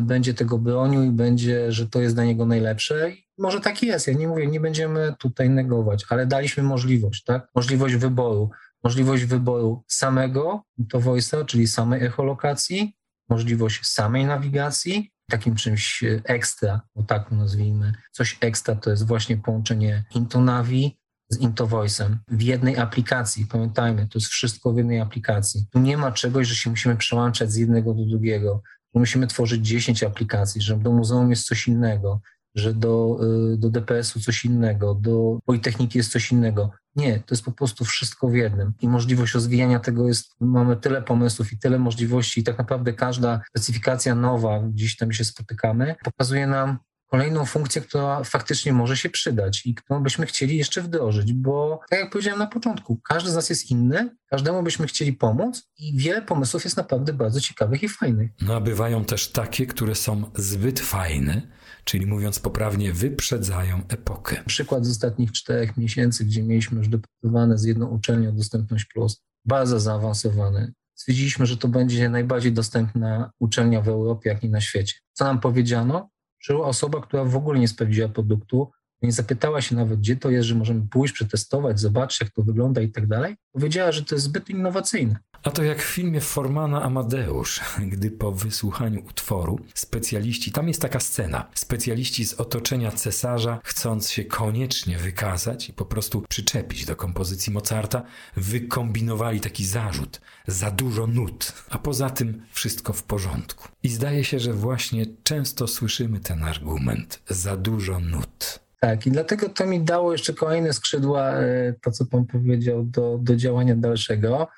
[0.00, 3.10] będzie tego bronił i będzie, że to jest dla niego najlepsze.
[3.10, 7.48] I może tak jest, ja nie mówię, nie będziemy tutaj negować, ale daliśmy możliwość, tak?
[7.54, 8.50] Możliwość wyboru.
[8.84, 12.96] Możliwość wyboru samego to voice'a, czyli samej echolokacji,
[13.28, 17.92] możliwość samej nawigacji, takim czymś ekstra, bo tak nazwijmy.
[18.12, 20.98] Coś ekstra to jest właśnie połączenie Intonavi
[21.28, 23.46] z IntoVoice'em w jednej aplikacji.
[23.46, 25.66] Pamiętajmy, to jest wszystko w jednej aplikacji.
[25.70, 28.62] Tu nie ma czegoś, że się musimy przełączać z jednego do drugiego.
[28.92, 32.20] Tu musimy tworzyć 10 aplikacji, że do muzeum jest coś innego,
[32.54, 33.20] że do,
[33.52, 36.70] y, do DPS-u coś innego, do Politechniki jest coś innego.
[36.96, 38.72] Nie, to jest po prostu wszystko w jednym.
[38.80, 43.40] I możliwość rozwijania tego jest, mamy tyle pomysłów i tyle możliwości i tak naprawdę każda
[43.48, 46.78] specyfikacja nowa, gdzieś tam się spotykamy, pokazuje nam
[47.10, 51.98] kolejną funkcję, która faktycznie może się przydać i którą byśmy chcieli jeszcze wdrożyć, bo tak
[51.98, 56.22] jak powiedziałem na początku, każdy z nas jest inny, każdemu byśmy chcieli pomóc i wiele
[56.22, 58.30] pomysłów jest naprawdę bardzo ciekawych i fajnych.
[58.42, 61.42] No a bywają też takie, które są zbyt fajne,
[61.84, 64.42] czyli mówiąc poprawnie, wyprzedzają epokę.
[64.46, 69.80] Przykład z ostatnich czterech miesięcy, gdzie mieliśmy już dopracowane z jedną uczelnią Dostępność Plus, bardzo
[69.80, 70.72] zaawansowany.
[70.94, 74.94] Stwierdziliśmy, że to będzie najbardziej dostępna uczelnia w Europie, jak i na świecie.
[75.12, 76.10] Co nam powiedziano?
[76.40, 78.70] Przyszła osoba, która w ogóle nie sprawdziła produktu,
[79.02, 82.80] nie zapytała się nawet, gdzie to jest, że możemy pójść, przetestować, zobaczyć, jak to wygląda
[82.80, 83.36] i tak dalej.
[83.52, 85.16] Powiedziała, że to jest zbyt innowacyjne.
[85.42, 87.60] A to jak w filmie Formana Amadeusz,
[87.92, 94.24] gdy po wysłuchaniu utworu specjaliści, tam jest taka scena, specjaliści z otoczenia cesarza, chcąc się
[94.24, 98.02] koniecznie wykazać i po prostu przyczepić do kompozycji Mozarta,
[98.36, 103.68] wykombinowali taki zarzut, za dużo nut, a poza tym wszystko w porządku.
[103.82, 108.60] I zdaje się, że właśnie często słyszymy ten argument, za dużo nut.
[108.80, 113.18] Tak, i dlatego to mi dało jeszcze kolejne skrzydła, e, to co pan powiedział, do,
[113.22, 114.48] do działania dalszego.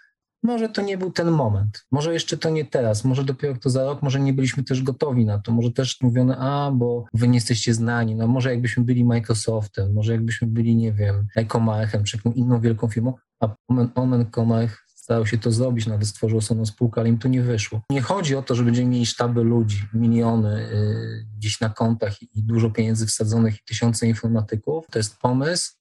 [0.43, 3.85] Może to nie był ten moment, może jeszcze to nie teraz, może dopiero to za
[3.85, 7.35] rok, może nie byliśmy też gotowi na to, może też mówiono, a bo wy nie
[7.35, 12.37] jesteście znani, no może jakbyśmy byli Microsoftem, może jakbyśmy byli, nie wiem, Ecomarchem czy jakąś
[12.37, 13.55] inną wielką firmą, a
[13.95, 17.83] Omen Comarch starał się to zrobić, nawet stworzył osobną spółkę, ale im to nie wyszło.
[17.91, 22.43] Nie chodzi o to, że będziemy mieli sztaby ludzi, miliony y, gdzieś na kontach i
[22.43, 24.87] dużo pieniędzy wsadzonych i tysiące informatyków.
[24.91, 25.73] To jest pomysł,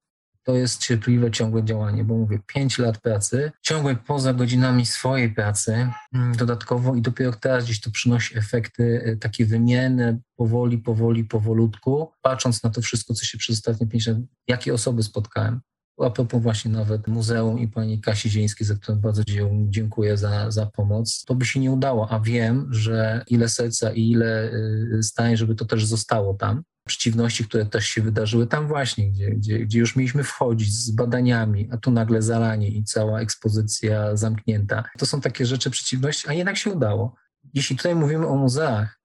[0.43, 5.87] to jest cierpliwe, ciągłe działanie, bo mówię, pięć lat pracy, ciągłe poza godzinami swojej pracy,
[6.13, 12.11] mm, dodatkowo i dopiero teraz gdzieś to przynosi efekty y, takie wymienne, powoli, powoli, powolutku,
[12.21, 14.17] patrząc na to wszystko, co się przez ostatnie pięć lat,
[14.47, 15.61] jakie osoby spotkałem,
[15.99, 19.23] a propos właśnie nawet muzeum i pani Kasi Zieńskiej, za którą bardzo
[19.69, 24.11] dziękuję za, za pomoc, to by się nie udało, a wiem, że ile serca i
[24.11, 26.63] ile y, stań, żeby to też zostało tam.
[26.87, 31.69] Przeciwności, które też się wydarzyły tam właśnie, gdzie, gdzie, gdzie już mieliśmy wchodzić z badaniami,
[31.71, 34.83] a tu nagle zalanie i cała ekspozycja zamknięta.
[34.97, 37.15] To są takie rzeczy, przeciwności, a jednak się udało.
[37.53, 38.99] Jeśli tutaj mówimy o muzeach,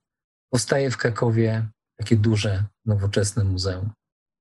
[0.51, 3.91] powstaje w Krakowie takie duże, nowoczesne muzeum.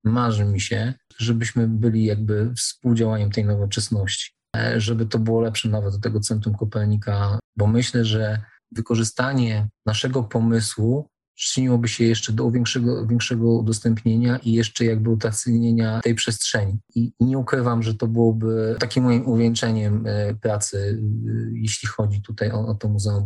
[0.04, 5.94] Marzy mi się, żebyśmy byli jakby współdziałaniem tej nowoczesności, e, żeby to było lepsze nawet
[5.94, 13.08] do tego Centrum Kopernika, bo myślę, że wykorzystanie naszego pomysłu przyczyniłoby się jeszcze do większego,
[13.08, 16.80] większego udostępnienia i jeszcze jakby utacnienia tej przestrzeni.
[16.96, 22.52] I, nie ukrywam, że to byłoby takim moim uwieńczeniem e, pracy, e, jeśli chodzi tutaj
[22.52, 23.26] o, o to muzeum.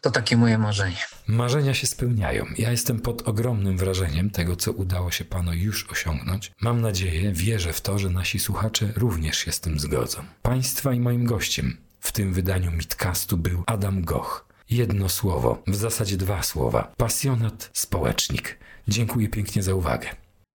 [0.00, 0.96] To takie moje marzenie.
[1.26, 2.44] Marzenia się spełniają.
[2.58, 6.52] Ja jestem pod ogromnym wrażeniem tego, co udało się panu już osiągnąć.
[6.60, 10.18] Mam nadzieję, wierzę w to, że nasi słuchacze również się z tym zgodzą.
[10.42, 14.53] Państwa i moim gościem w tym wydaniu Mitcastu był Adam Goch.
[14.70, 16.92] Jedno słowo, w zasadzie dwa słowa.
[16.96, 18.58] Pasjonat, społecznik.
[18.88, 20.08] Dziękuję pięknie za uwagę.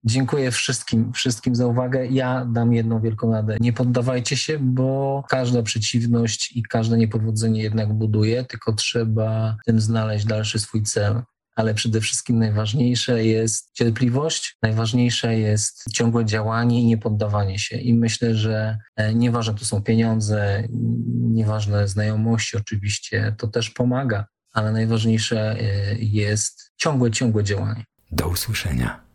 [0.04, 2.08] Dziękuję wszystkim, wszystkim za uwagę.
[2.08, 3.58] Ja dam jedną wielką radę.
[3.60, 10.26] Nie poddawajcie się, bo każda przeciwność i każde niepowodzenie jednak buduje, tylko trzeba tym znaleźć
[10.26, 11.22] dalszy swój cel.
[11.60, 17.78] Ale przede wszystkim najważniejsze jest cierpliwość, najważniejsze jest ciągłe działanie i nie poddawanie się.
[17.78, 20.64] I myślę, że e, nieważne to są pieniądze,
[21.20, 27.84] nieważne znajomości, oczywiście, to też pomaga, ale najważniejsze e, jest ciągłe, ciągłe działanie.
[28.12, 29.06] Do usłyszenia.